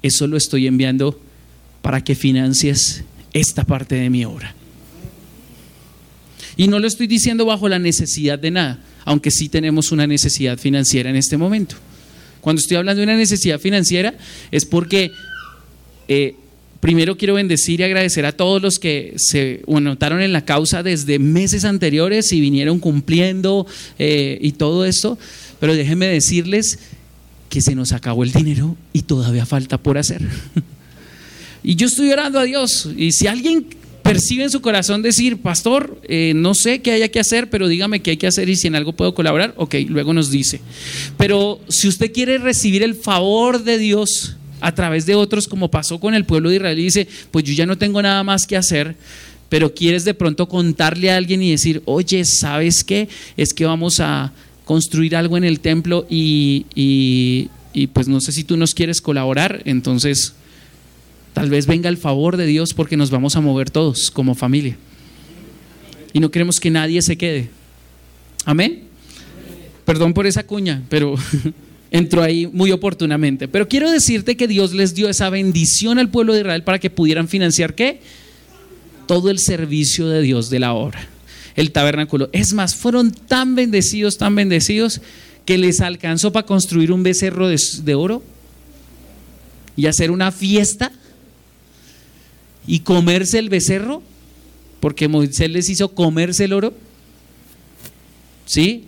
[0.01, 1.19] Eso lo estoy enviando
[1.87, 4.53] para que financies esta parte de mi obra.
[6.57, 10.57] Y no lo estoy diciendo bajo la necesidad de nada, aunque sí tenemos una necesidad
[10.57, 11.77] financiera en este momento.
[12.41, 14.15] Cuando estoy hablando de una necesidad financiera
[14.51, 15.11] es porque
[16.09, 16.35] eh,
[16.81, 21.19] primero quiero bendecir y agradecer a todos los que se anotaron en la causa desde
[21.19, 23.65] meses anteriores y vinieron cumpliendo
[23.97, 25.17] eh, y todo esto,
[25.61, 26.79] pero déjenme decirles
[27.47, 30.21] que se nos acabó el dinero y todavía falta por hacer.
[31.63, 32.87] Y yo estoy orando a Dios.
[32.97, 33.65] Y si alguien
[34.03, 38.01] percibe en su corazón decir, pastor, eh, no sé qué haya que hacer, pero dígame
[38.01, 40.61] qué hay que hacer y si en algo puedo colaborar, ok, luego nos dice.
[41.17, 45.99] Pero si usted quiere recibir el favor de Dios a través de otros, como pasó
[45.99, 48.55] con el pueblo de Israel, y dice, pues yo ya no tengo nada más que
[48.55, 48.95] hacer,
[49.49, 53.07] pero quieres de pronto contarle a alguien y decir, oye, ¿sabes qué?
[53.35, 54.31] Es que vamos a
[54.65, 57.49] construir algo en el templo y,
[57.93, 60.33] pues no sé si tú nos quieres colaborar, entonces
[61.37, 64.75] Tal vez venga el favor de Dios porque nos vamos a mover todos como familia.
[66.11, 67.49] Y no queremos que nadie se quede.
[68.43, 68.85] Amén.
[69.85, 71.13] Perdón por esa cuña, pero
[71.91, 73.47] entró ahí muy oportunamente.
[73.47, 76.89] Pero quiero decirte que Dios les dio esa bendición al pueblo de Israel para que
[76.89, 78.01] pudieran financiar qué?
[79.05, 81.07] Todo el servicio de Dios de la obra,
[81.55, 82.29] el tabernáculo.
[82.31, 85.01] Es más, fueron tan bendecidos, tan bendecidos,
[85.45, 88.23] que les alcanzó para construir un becerro de, de oro
[89.75, 90.91] y hacer una fiesta
[92.67, 94.03] y comerse el becerro,
[94.79, 96.73] porque Moisés les hizo comerse el oro.
[98.45, 98.83] ¿Sí?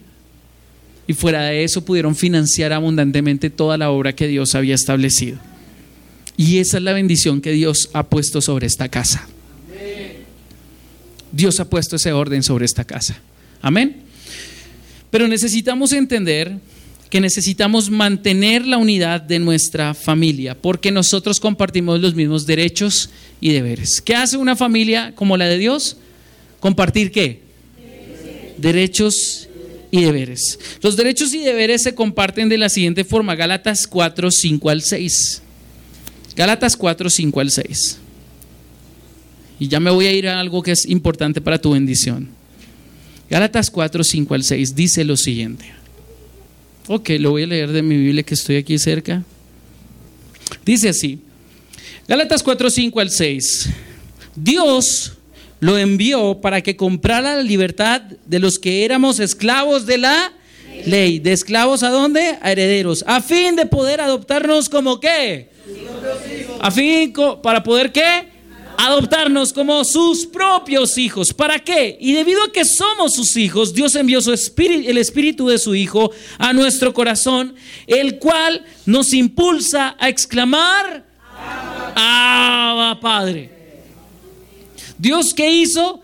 [1.08, 5.40] Y fuera de eso pudieron financiar abundantemente toda la obra que Dios había establecido.
[6.38, 9.28] Y esa es la bendición que Dios ha puesto sobre esta casa.
[11.32, 13.20] Dios ha puesto ese orden sobre esta casa.
[13.62, 14.04] Amén.
[15.12, 16.58] Pero necesitamos entender
[17.10, 23.10] que necesitamos mantener la unidad de nuestra familia, porque nosotros compartimos los mismos derechos
[23.42, 24.00] y deberes.
[24.02, 25.98] ¿Qué hace una familia como la de Dios?
[26.60, 27.42] Compartir qué?
[28.58, 29.48] Derechos
[29.90, 30.60] y deberes.
[30.82, 35.42] Los derechos y deberes se comparten de la siguiente forma, Gálatas 4, 5 al 6.
[36.36, 37.98] Gálatas 4, 5 al 6.
[39.60, 42.30] Y ya me voy a ir a algo que es importante para tu bendición.
[43.30, 45.79] Gálatas 4, 5 al 6 dice lo siguiente.
[46.92, 49.22] Ok, lo voy a leer de mi Biblia que estoy aquí cerca.
[50.66, 51.20] Dice así.
[52.08, 53.70] Gálatas 4, 5 al 6.
[54.36, 55.14] Dios
[55.60, 60.34] lo envió para que comprara la libertad de los que éramos esclavos de la
[60.88, 61.20] ley.
[61.20, 62.40] ¿De esclavos a dónde?
[62.42, 63.04] A herederos.
[63.06, 65.52] A fin de poder adoptarnos como qué?
[66.60, 67.14] A fin
[67.44, 68.29] para poder qué?
[68.82, 71.34] Adoptarnos como sus propios hijos.
[71.34, 71.98] ¿Para qué?
[72.00, 75.76] Y debido a que somos sus hijos, Dios envió su espíritu, el espíritu de su
[75.76, 77.56] Hijo a nuestro corazón,
[77.88, 81.06] el cual nos impulsa a exclamar,
[81.94, 83.52] Abba Padre.
[84.98, 86.02] Dios qué hizo?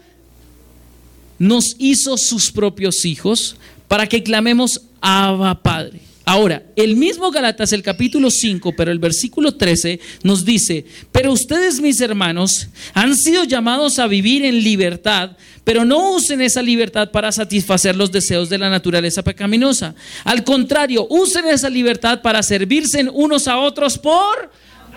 [1.40, 3.56] Nos hizo sus propios hijos
[3.88, 6.02] para que clamemos Abba Padre.
[6.26, 11.80] Ahora, el mismo Galatas, el capítulo 5, pero el versículo 13 nos dice, pero ustedes
[11.80, 17.32] mis hermanos han sido llamados a vivir en libertad, pero no usen esa libertad para
[17.32, 19.94] satisfacer los deseos de la naturaleza pecaminosa.
[20.24, 24.50] Al contrario, usen esa libertad para servirse unos a otros por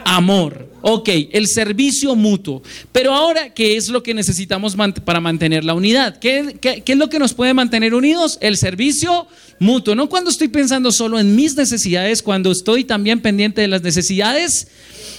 [0.04, 0.68] amor.
[0.80, 2.62] Ok, el servicio mutuo.
[2.92, 6.18] Pero ahora, ¿qué es lo que necesitamos para mantener la unidad?
[6.18, 8.38] ¿Qué, es lo que nos puede mantener unidos?
[8.40, 9.26] El servicio
[9.58, 9.94] mutuo.
[9.94, 14.68] No cuando estoy pensando solo en mis necesidades, cuando estoy también pendiente de las necesidades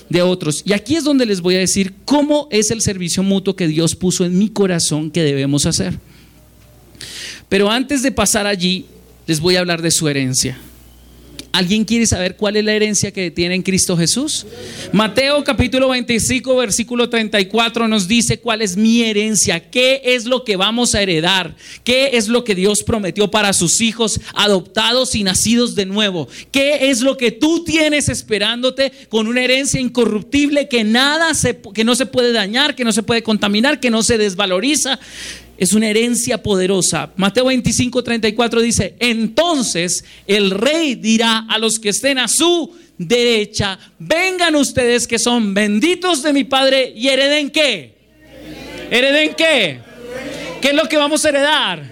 [0.07, 0.63] de otros.
[0.65, 3.95] Y aquí es donde les voy a decir cómo es el servicio mutuo que Dios
[3.95, 5.99] puso en mi corazón que debemos hacer.
[7.49, 8.85] Pero antes de pasar allí,
[9.27, 10.57] les voy a hablar de su herencia.
[11.51, 14.45] ¿Alguien quiere saber cuál es la herencia que tiene en Cristo Jesús?
[14.93, 20.57] Mateo capítulo 25, versículo 34 nos dice cuál es mi herencia, qué es lo que
[20.57, 25.73] vamos a heredar, qué es lo que Dios prometió para sus hijos adoptados y nacidos
[25.73, 31.33] de nuevo, qué es lo que tú tienes esperándote con una herencia incorruptible que nada
[31.33, 34.99] se, que no se puede dañar, que no se puede contaminar, que no se desvaloriza
[35.59, 37.11] es una herencia poderosa.
[37.17, 43.77] Mateo 25, 34 dice, entonces el rey dirá a los que estén a su derecha,
[43.99, 47.93] vengan ustedes que son benditos de mi Padre y hereden qué.
[48.89, 49.79] ¿Hereden qué?
[50.61, 51.83] ¿Qué es lo que vamos a heredar?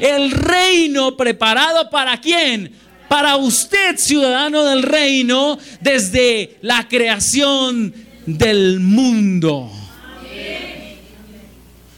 [0.00, 2.72] El reino preparado para quién?
[3.08, 7.94] Para usted, ciudadano del reino, desde la creación
[8.26, 9.70] del mundo.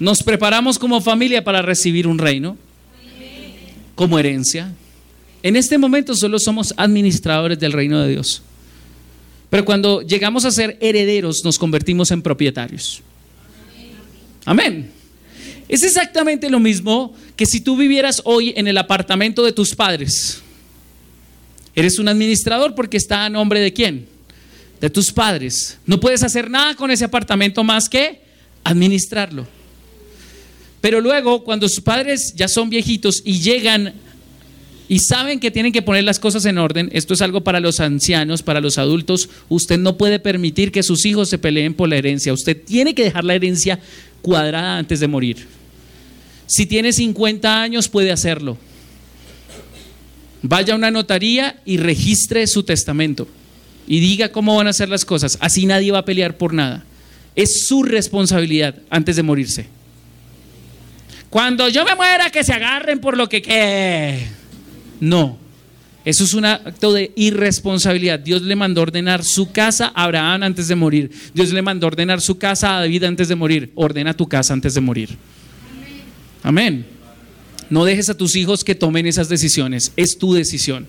[0.01, 2.57] Nos preparamos como familia para recibir un reino,
[3.94, 4.72] como herencia.
[5.42, 8.42] En este momento solo somos administradores del reino de Dios.
[9.51, 13.03] Pero cuando llegamos a ser herederos, nos convertimos en propietarios.
[14.46, 14.90] Amén.
[15.68, 20.40] Es exactamente lo mismo que si tú vivieras hoy en el apartamento de tus padres.
[21.74, 24.07] Eres un administrador porque está a nombre de quién?
[24.80, 25.78] De tus padres.
[25.84, 28.22] No puedes hacer nada con ese apartamento más que
[28.64, 29.59] administrarlo.
[30.81, 33.95] Pero luego, cuando sus padres ya son viejitos y llegan
[34.89, 37.78] y saben que tienen que poner las cosas en orden, esto es algo para los
[37.78, 41.97] ancianos, para los adultos, usted no puede permitir que sus hijos se peleen por la
[41.97, 42.33] herencia.
[42.33, 43.78] Usted tiene que dejar la herencia
[44.20, 45.47] cuadrada antes de morir.
[46.47, 48.59] Si tiene 50 años, puede hacerlo.
[50.43, 53.28] Vaya a una notaría y registre su testamento
[53.87, 55.37] y diga cómo van a ser las cosas.
[55.41, 56.85] Así nadie va a pelear por nada.
[57.37, 59.80] Es su responsabilidad antes de morirse.
[61.31, 63.41] Cuando yo me muera, que se agarren por lo que...
[63.41, 64.26] que
[65.01, 65.39] No,
[66.05, 68.18] eso es un acto de irresponsabilidad.
[68.18, 71.11] Dios le mandó ordenar su casa a Abraham antes de morir.
[71.33, 73.70] Dios le mandó ordenar su casa a David antes de morir.
[73.74, 75.11] Ordena tu casa antes de morir.
[76.43, 76.85] Amén.
[77.68, 79.93] No dejes a tus hijos que tomen esas decisiones.
[79.97, 80.89] Es tu decisión.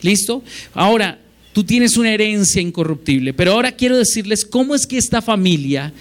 [0.00, 0.42] ¿Listo?
[0.74, 1.18] Ahora,
[1.52, 3.34] tú tienes una herencia incorruptible.
[3.34, 5.92] Pero ahora quiero decirles cómo es que esta familia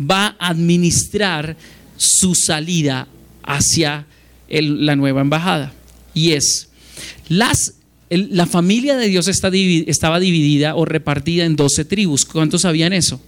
[0.00, 1.56] va a administrar
[1.96, 3.06] su salida
[3.46, 4.06] hacia
[4.48, 5.72] la nueva embajada.
[6.14, 6.68] Y es,
[7.28, 7.74] las,
[8.10, 12.24] la familia de Dios estaba dividida o repartida en 12 tribus.
[12.24, 13.20] ¿Cuántos sabían eso?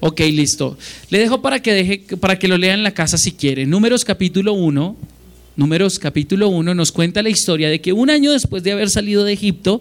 [0.00, 0.76] Ok, listo.
[1.10, 3.66] Le dejo para que, deje, para que lo lean en la casa si quiere.
[3.66, 4.96] Números capítulo 1.
[5.56, 9.24] Números capítulo 1 nos cuenta la historia de que un año después de haber salido
[9.24, 9.80] de Egipto,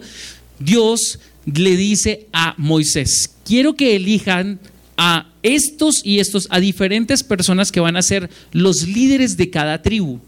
[0.57, 4.59] Dios le dice a Moisés, quiero que elijan
[4.97, 9.81] a estos y estos, a diferentes personas que van a ser los líderes de cada
[9.81, 10.19] tribu.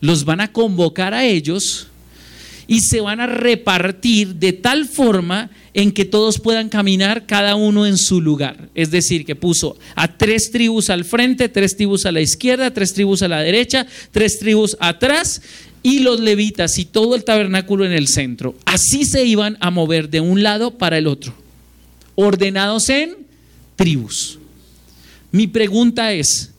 [0.00, 1.88] Los van a convocar a ellos
[2.66, 7.86] y se van a repartir de tal forma en que todos puedan caminar cada uno
[7.86, 8.68] en su lugar.
[8.74, 12.94] Es decir, que puso a tres tribus al frente, tres tribus a la izquierda, tres
[12.94, 15.42] tribus a la derecha, tres tribus atrás
[15.82, 18.54] y los levitas y todo el tabernáculo en el centro.
[18.64, 21.34] Así se iban a mover de un lado para el otro,
[22.14, 23.23] ordenados en
[23.76, 24.38] tribus.
[25.32, 26.50] Mi pregunta es,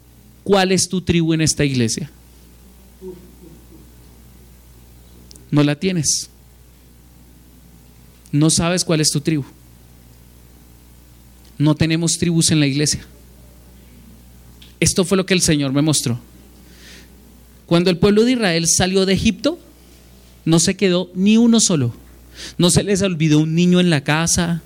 [0.43, 2.09] ¿cuál es tu tribu en esta iglesia?
[5.51, 6.29] No la tienes.
[8.31, 9.45] No sabes cuál es tu tribu.
[11.57, 13.05] No tenemos tribus en la iglesia.
[14.79, 16.19] Esto fue lo que el Señor me mostró.
[17.65, 19.57] Cuando el pueblo de Israel salió de Egipto,
[20.43, 21.93] no se quedó ni uno solo.
[22.57, 24.61] No se les olvidó un niño en la casa.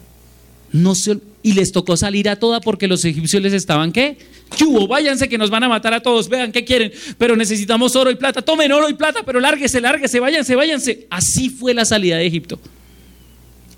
[0.71, 4.17] No se, y les tocó salir a toda porque los egipcios les estaban ¿qué?
[4.87, 6.29] Váyanse que nos van a matar a todos.
[6.29, 8.41] Vean qué quieren, pero necesitamos oro y plata.
[8.41, 11.07] Tomen oro y plata, pero lárguese, lárguese, váyanse, váyanse.
[11.09, 12.59] Así fue la salida de Egipto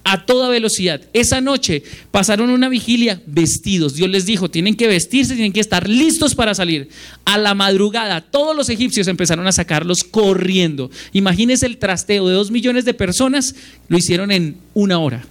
[0.03, 1.01] a toda velocidad.
[1.13, 3.95] Esa noche pasaron una vigilia vestidos.
[3.95, 6.89] Dios les dijo, tienen que vestirse, tienen que estar listos para salir.
[7.25, 10.89] A la madrugada, todos los egipcios empezaron a sacarlos corriendo.
[11.13, 13.55] Imagínense el trasteo de dos millones de personas,
[13.87, 15.25] lo hicieron en una hora.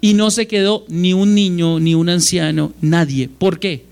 [0.00, 3.28] Y no se quedó ni un niño, ni un anciano, nadie.
[3.28, 3.84] ¿Por qué?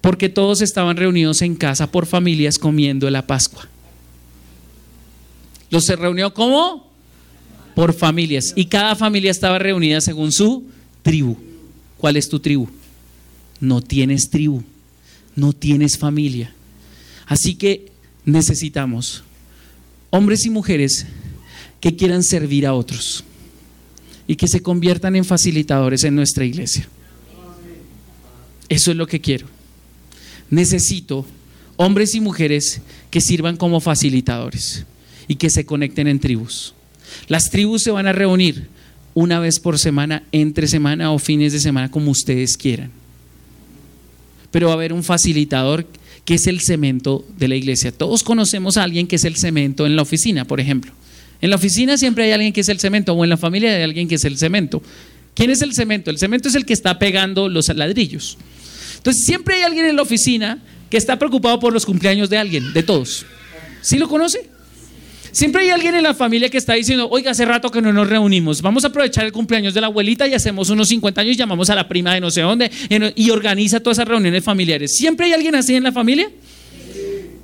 [0.00, 3.68] Porque todos estaban reunidos en casa por familias comiendo la Pascua.
[5.70, 6.88] Los se reunió como
[7.74, 10.64] por familias y cada familia estaba reunida según su
[11.02, 11.36] tribu.
[11.98, 12.68] ¿Cuál es tu tribu?
[13.60, 14.62] No tienes tribu,
[15.36, 16.54] no tienes familia.
[17.26, 17.92] Así que
[18.24, 19.24] necesitamos
[20.10, 21.06] hombres y mujeres
[21.80, 23.24] que quieran servir a otros
[24.28, 26.86] y que se conviertan en facilitadores en nuestra iglesia.
[28.68, 29.46] Eso es lo que quiero.
[30.50, 31.26] Necesito
[31.76, 34.84] hombres y mujeres que sirvan como facilitadores
[35.26, 36.74] y que se conecten en tribus.
[37.26, 38.68] Las tribus se van a reunir
[39.14, 42.90] una vez por semana, entre semana o fines de semana, como ustedes quieran.
[44.50, 45.86] Pero va a haber un facilitador
[46.24, 47.92] que es el cemento de la iglesia.
[47.92, 50.92] Todos conocemos a alguien que es el cemento en la oficina, por ejemplo.
[51.40, 53.82] En la oficina siempre hay alguien que es el cemento o en la familia hay
[53.82, 54.82] alguien que es el cemento.
[55.34, 56.10] ¿Quién es el cemento?
[56.10, 58.36] El cemento es el que está pegando los ladrillos.
[58.96, 60.58] Entonces siempre hay alguien en la oficina
[60.90, 63.24] que está preocupado por los cumpleaños de alguien, de todos.
[63.80, 64.48] ¿Sí lo conoce?
[65.30, 68.08] Siempre hay alguien en la familia que está diciendo, oiga, hace rato que no nos
[68.08, 71.70] reunimos, vamos a aprovechar el cumpleaños de la abuelita y hacemos unos 50 años llamamos
[71.70, 72.70] a la prima de no sé dónde
[73.14, 74.96] y organiza todas esas reuniones familiares.
[74.96, 76.30] ¿Siempre hay alguien así en la familia?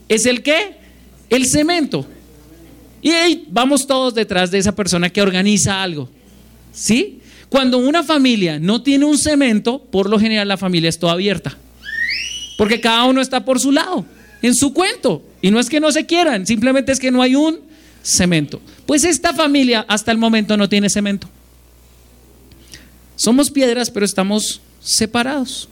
[0.09, 0.77] ¿Es el qué?
[1.31, 2.07] El cemento.
[3.05, 6.09] Y ahí vamos todos detrás de esa persona que organiza algo.
[6.73, 7.21] ¿Sí?
[7.51, 11.55] Cuando una familia no tiene un cemento, por lo general la familia es toda abierta.
[12.57, 14.07] Porque cada uno está por su lado,
[14.41, 15.23] en su cuento.
[15.43, 17.61] Y no es que no se quieran, simplemente es que no hay un
[18.03, 18.63] cemento.
[18.87, 21.29] Pues esta familia hasta el momento no tiene cemento.
[23.17, 25.69] Somos piedras, pero estamos separados.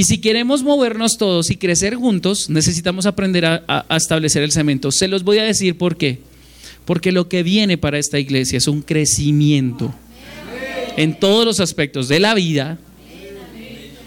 [0.00, 4.90] Y si queremos movernos todos y crecer juntos, necesitamos aprender a, establecer el cemento.
[4.92, 6.20] Se los voy a decir por qué.
[6.86, 9.94] Porque lo que viene para esta iglesia es un crecimiento
[10.96, 12.78] en todos los aspectos de la vida,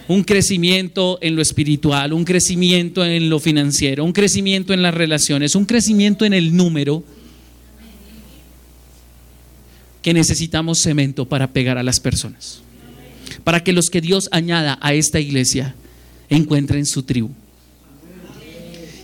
[0.08, 5.54] un crecimiento en lo espiritual, un crecimiento en lo financiero, un crecimiento en las relaciones,
[5.54, 7.04] un crecimiento en el número
[10.02, 12.64] que necesitamos cemento para pegar a las personas.
[13.44, 15.76] Para que los que Dios añada a esta iglesia
[16.36, 17.30] encuentren su tribu.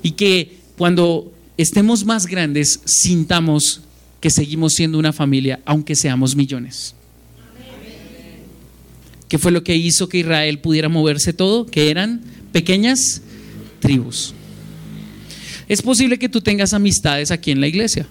[0.02, 3.82] Y que cuando estemos más grandes sintamos
[4.20, 6.96] que seguimos siendo una familia, aunque seamos millones.
[9.28, 11.66] ¿Qué fue lo que hizo que Israel pudiera moverse todo?
[11.66, 12.22] Que eran
[12.52, 13.22] pequeñas
[13.80, 14.34] tribus.
[15.68, 18.08] Es posible que tú tengas amistades aquí en la iglesia.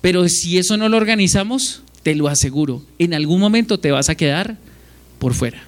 [0.00, 4.14] Pero si eso no lo organizamos, te lo aseguro, en algún momento te vas a
[4.14, 4.58] quedar
[5.18, 5.66] por fuera.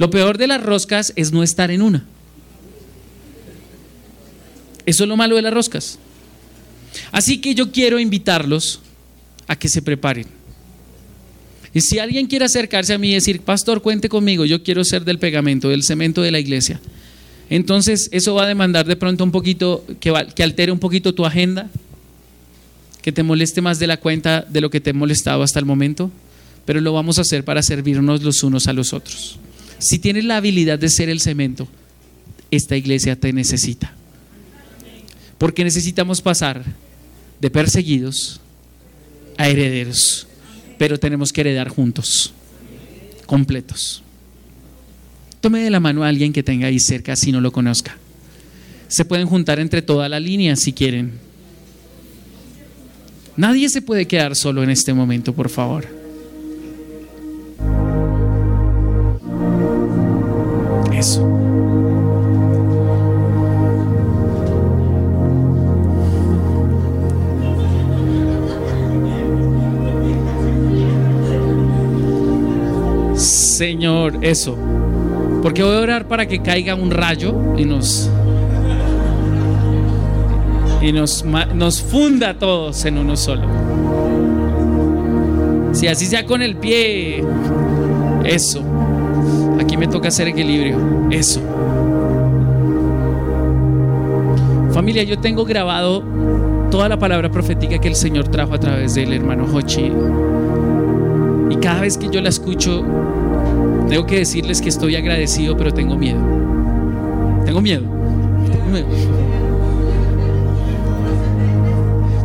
[0.00, 2.06] Lo peor de las roscas es no estar en una.
[4.86, 5.98] Eso es lo malo de las roscas.
[7.12, 8.80] Así que yo quiero invitarlos
[9.46, 10.24] a que se preparen.
[11.74, 15.04] Y si alguien quiere acercarse a mí y decir, pastor, cuente conmigo, yo quiero ser
[15.04, 16.80] del pegamento, del cemento de la iglesia.
[17.50, 21.26] Entonces eso va a demandar de pronto un poquito, que, que altere un poquito tu
[21.26, 21.68] agenda,
[23.02, 25.66] que te moleste más de la cuenta de lo que te ha molestado hasta el
[25.66, 26.10] momento,
[26.64, 29.38] pero lo vamos a hacer para servirnos los unos a los otros.
[29.80, 31.66] Si tienes la habilidad de ser el cemento,
[32.50, 33.92] esta iglesia te necesita.
[35.38, 36.62] Porque necesitamos pasar
[37.40, 38.40] de perseguidos
[39.36, 40.28] a herederos
[40.80, 42.32] pero tenemos que heredar juntos,
[43.26, 44.02] completos.
[45.42, 47.98] Tome de la mano a alguien que tenga ahí cerca si no lo conozca.
[48.88, 51.12] Se pueden juntar entre toda la línea si quieren.
[53.36, 55.99] Nadie se puede quedar solo en este momento, por favor.
[73.16, 74.56] Señor, eso.
[75.42, 78.10] Porque voy a orar para que caiga un rayo y nos
[80.82, 83.46] y nos, nos funda a todos en uno solo.
[85.72, 87.24] Si así sea con el pie,
[88.24, 88.69] eso.
[89.80, 90.76] Me toca hacer equilibrio,
[91.10, 91.40] eso.
[94.74, 96.04] Familia, yo tengo grabado
[96.70, 99.90] toda la palabra profética que el Señor trajo a través del hermano Hochi.
[101.48, 102.84] Y cada vez que yo la escucho,
[103.88, 106.20] tengo que decirles que estoy agradecido, pero tengo miedo.
[107.46, 107.84] Tengo miedo.
[108.52, 108.86] Tengo miedo.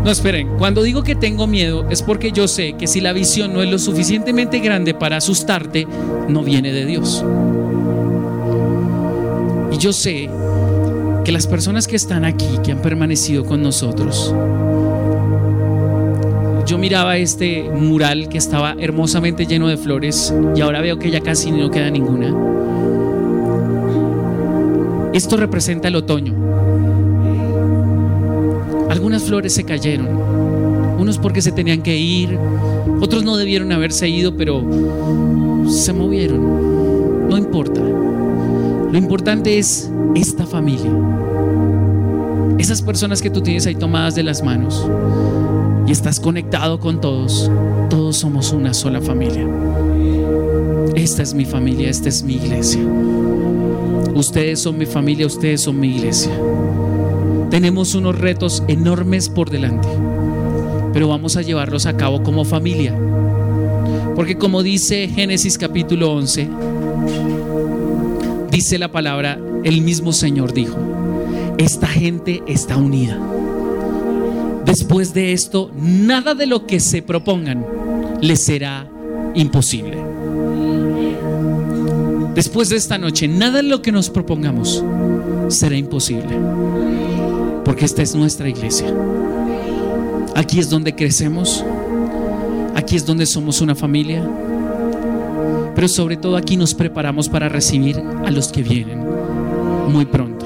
[0.06, 3.56] No, esperen, cuando digo que tengo miedo es porque yo sé que si la visión
[3.56, 5.88] no es lo suficientemente grande para asustarte,
[6.30, 7.26] no viene de Dios.
[9.72, 10.30] Y yo sé
[11.24, 14.32] que las personas que están aquí, que han permanecido con nosotros,
[16.68, 21.22] yo miraba este mural que estaba hermosamente lleno de flores y ahora veo que ya
[21.22, 22.28] casi no queda ninguna.
[25.14, 26.45] Esto representa el otoño.
[28.96, 30.08] Algunas flores se cayeron,
[30.98, 32.40] unos porque se tenían que ir,
[33.02, 34.64] otros no debieron haberse ido, pero
[35.70, 37.28] se movieron.
[37.28, 37.82] No importa.
[37.82, 40.90] Lo importante es esta familia.
[42.58, 44.90] Esas personas que tú tienes ahí tomadas de las manos
[45.86, 47.52] y estás conectado con todos.
[47.90, 49.46] Todos somos una sola familia.
[50.96, 52.82] Esta es mi familia, esta es mi iglesia.
[54.16, 56.32] Ustedes son mi familia, ustedes son mi iglesia.
[57.56, 59.88] Tenemos unos retos enormes por delante,
[60.92, 62.94] pero vamos a llevarlos a cabo como familia.
[64.14, 66.50] Porque como dice Génesis capítulo 11,
[68.52, 70.76] dice la palabra, el mismo Señor dijo,
[71.58, 73.18] esta gente está unida.
[74.66, 77.66] Después de esto, nada de lo que se propongan
[78.20, 78.86] les será
[79.34, 79.98] imposible.
[82.36, 84.84] Después de esta noche, nada de lo que nos propongamos
[85.48, 86.36] será imposible.
[87.66, 88.94] Porque esta es nuestra iglesia.
[90.36, 91.66] Aquí es donde crecemos.
[92.76, 94.24] Aquí es donde somos una familia.
[95.74, 99.04] Pero sobre todo aquí nos preparamos para recibir a los que vienen
[99.90, 100.46] muy pronto.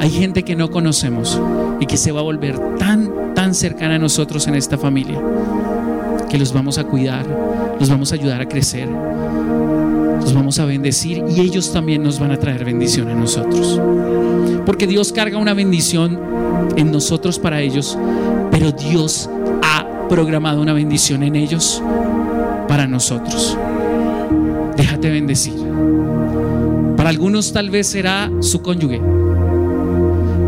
[0.00, 1.40] Hay gente que no conocemos
[1.80, 5.20] y que se va a volver tan, tan cercana a nosotros en esta familia,
[6.28, 7.24] que los vamos a cuidar,
[7.78, 8.88] los vamos a ayudar a crecer,
[10.22, 13.80] los vamos a bendecir y ellos también nos van a traer bendición a nosotros.
[14.64, 16.18] Porque Dios carga una bendición
[16.76, 17.98] en nosotros para ellos,
[18.50, 19.28] pero Dios
[19.62, 21.82] ha programado una bendición en ellos
[22.68, 23.58] para nosotros.
[24.76, 25.54] Déjate bendecir.
[26.96, 29.00] Para algunos tal vez será su cónyuge.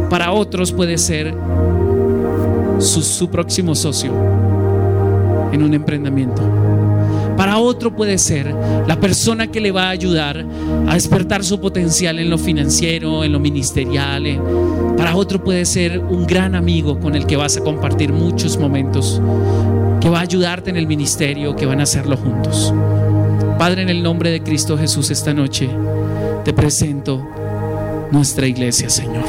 [0.09, 1.35] Para otros puede ser
[2.79, 4.13] su, próximo socio
[5.53, 6.43] en un emprendimiento.
[7.45, 8.55] Para otro puede ser
[8.89, 10.47] la persona que le va a ayudar
[10.89, 14.41] a despertar su potencial en lo financiero, en lo ministerial.
[14.97, 19.21] Para otro puede ser un gran amigo con el que vas a compartir muchos momentos,
[20.01, 22.73] que va a ayudarte en el ministerio, que van a hacerlo juntos.
[23.59, 25.69] Padre, en el nombre de Cristo Jesús esta noche,
[26.47, 27.29] te presento
[28.11, 29.25] nuestra iglesia, Señor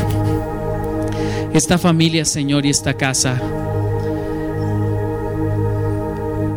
[1.57, 3.41] esta familia, Señor, y esta casa,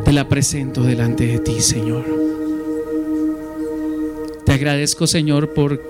[0.08, 2.02] te la presento delante de ti, Señor.
[4.46, 5.82] Te agradezco, Señor, por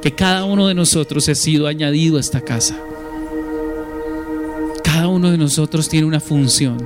[0.00, 2.78] que cada uno de nosotros ha sido añadido a esta casa.
[4.84, 6.78] Cada uno de nosotros tiene una función.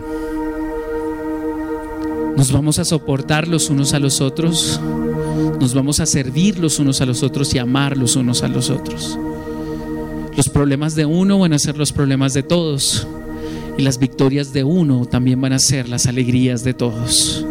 [2.34, 4.80] Nos vamos a soportar los unos a los otros,
[5.60, 8.70] nos vamos a servir los unos a los otros y amar los unos a los
[8.70, 9.18] otros.
[10.34, 13.06] Los problemas de uno van a ser los problemas de todos.
[13.76, 17.44] Y las victorias de uno también van a ser las alegrías de todos.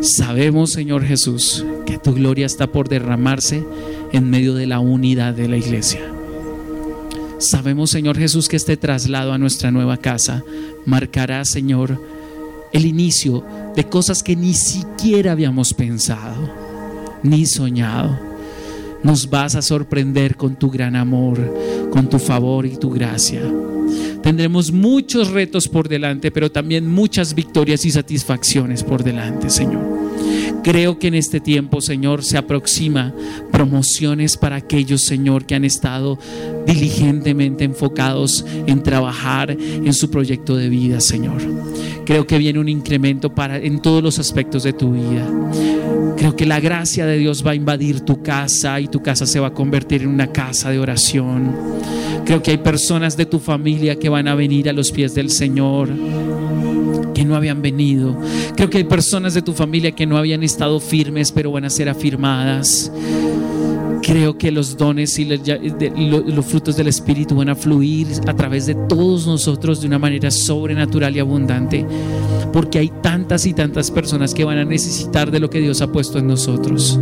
[0.00, 3.64] Sabemos, Señor Jesús, que tu gloria está por derramarse
[4.12, 6.00] en medio de la unidad de la iglesia.
[7.38, 10.44] Sabemos, Señor Jesús, que este traslado a nuestra nueva casa
[10.86, 12.02] marcará, Señor,
[12.72, 13.44] el inicio
[13.76, 16.68] de cosas que ni siquiera habíamos pensado
[17.22, 18.18] ni soñado
[19.02, 21.38] nos vas a sorprender con tu gran amor,
[21.90, 23.42] con tu favor y tu gracia.
[24.22, 30.07] Tendremos muchos retos por delante, pero también muchas victorias y satisfacciones por delante, Señor.
[30.62, 33.14] Creo que en este tiempo, Señor, se aproxima
[33.50, 36.18] promociones para aquellos, Señor, que han estado
[36.66, 41.40] diligentemente enfocados en trabajar en su proyecto de vida, Señor.
[42.04, 45.26] Creo que viene un incremento para en todos los aspectos de tu vida.
[46.16, 49.38] Creo que la gracia de Dios va a invadir tu casa y tu casa se
[49.38, 51.54] va a convertir en una casa de oración.
[52.24, 55.30] Creo que hay personas de tu familia que van a venir a los pies del
[55.30, 55.90] Señor
[57.18, 58.16] que no habían venido.
[58.54, 61.70] Creo que hay personas de tu familia que no habían estado firmes, pero van a
[61.70, 62.92] ser afirmadas.
[64.02, 68.76] Creo que los dones y los frutos del Espíritu van a fluir a través de
[68.76, 71.84] todos nosotros de una manera sobrenatural y abundante,
[72.52, 75.90] porque hay tantas y tantas personas que van a necesitar de lo que Dios ha
[75.90, 77.00] puesto en nosotros.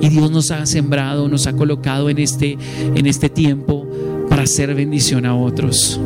[0.00, 2.56] Y Dios nos ha sembrado, nos ha colocado en este,
[2.94, 3.88] en este tiempo
[4.28, 6.00] para hacer bendición a otros.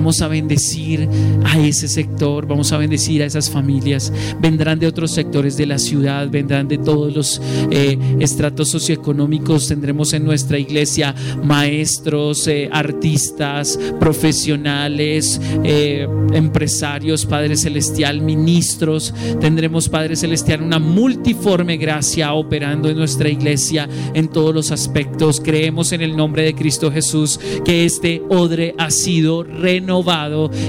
[0.00, 1.06] Vamos a bendecir
[1.44, 4.10] a ese sector, vamos a bendecir a esas familias.
[4.40, 9.68] Vendrán de otros sectores de la ciudad, vendrán de todos los eh, estratos socioeconómicos.
[9.68, 11.14] Tendremos en nuestra iglesia
[11.44, 19.12] maestros, eh, artistas, profesionales, eh, empresarios, Padre Celestial, ministros.
[19.38, 25.42] Tendremos, Padre Celestial, una multiforme gracia operando en nuestra iglesia en todos los aspectos.
[25.44, 29.89] Creemos en el nombre de Cristo Jesús que este odre ha sido renovado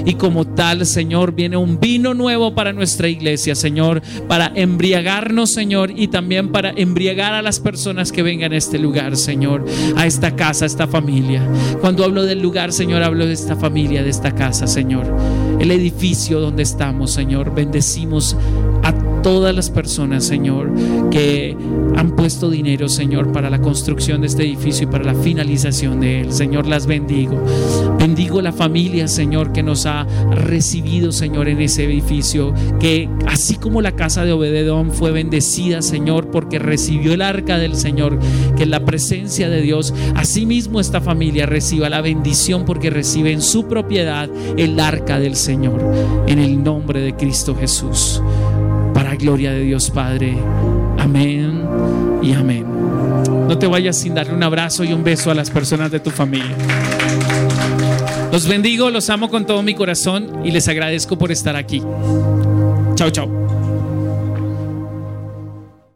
[0.04, 5.92] y como tal, Señor, viene un vino nuevo para nuestra iglesia, Señor, para embriagarnos, Señor,
[5.94, 9.64] y también para embriagar a las personas que vengan a este lugar, Señor,
[9.96, 11.46] a esta casa, a esta familia.
[11.80, 15.06] Cuando hablo del lugar, Señor, hablo de esta familia, de esta casa, Señor.
[15.60, 18.36] El edificio donde estamos, Señor, bendecimos
[18.82, 18.92] a
[19.22, 20.72] todas las personas, Señor,
[21.10, 21.56] que
[21.96, 26.20] han puesto dinero, Señor, para la construcción de este edificio y para la finalización de
[26.20, 26.32] él.
[26.32, 27.42] Señor, las bendigo.
[27.98, 32.54] Bendigo la familia, Señor, que nos ha recibido, Señor, en ese edificio.
[32.80, 37.76] Que así como la casa de Obededón fue bendecida, Señor, porque recibió el arca del
[37.76, 38.18] Señor,
[38.56, 43.42] que en la presencia de Dios, asimismo esta familia reciba la bendición porque recibe en
[43.42, 45.80] su propiedad el arca del Señor.
[46.26, 48.22] En el nombre de Cristo Jesús
[49.22, 50.36] gloria de Dios Padre.
[50.98, 51.41] Amén
[52.22, 52.64] y amén.
[53.48, 56.10] No te vayas sin darle un abrazo y un beso a las personas de tu
[56.10, 56.56] familia.
[58.30, 61.82] Los bendigo, los amo con todo mi corazón y les agradezco por estar aquí.
[62.94, 63.41] Chao, chao.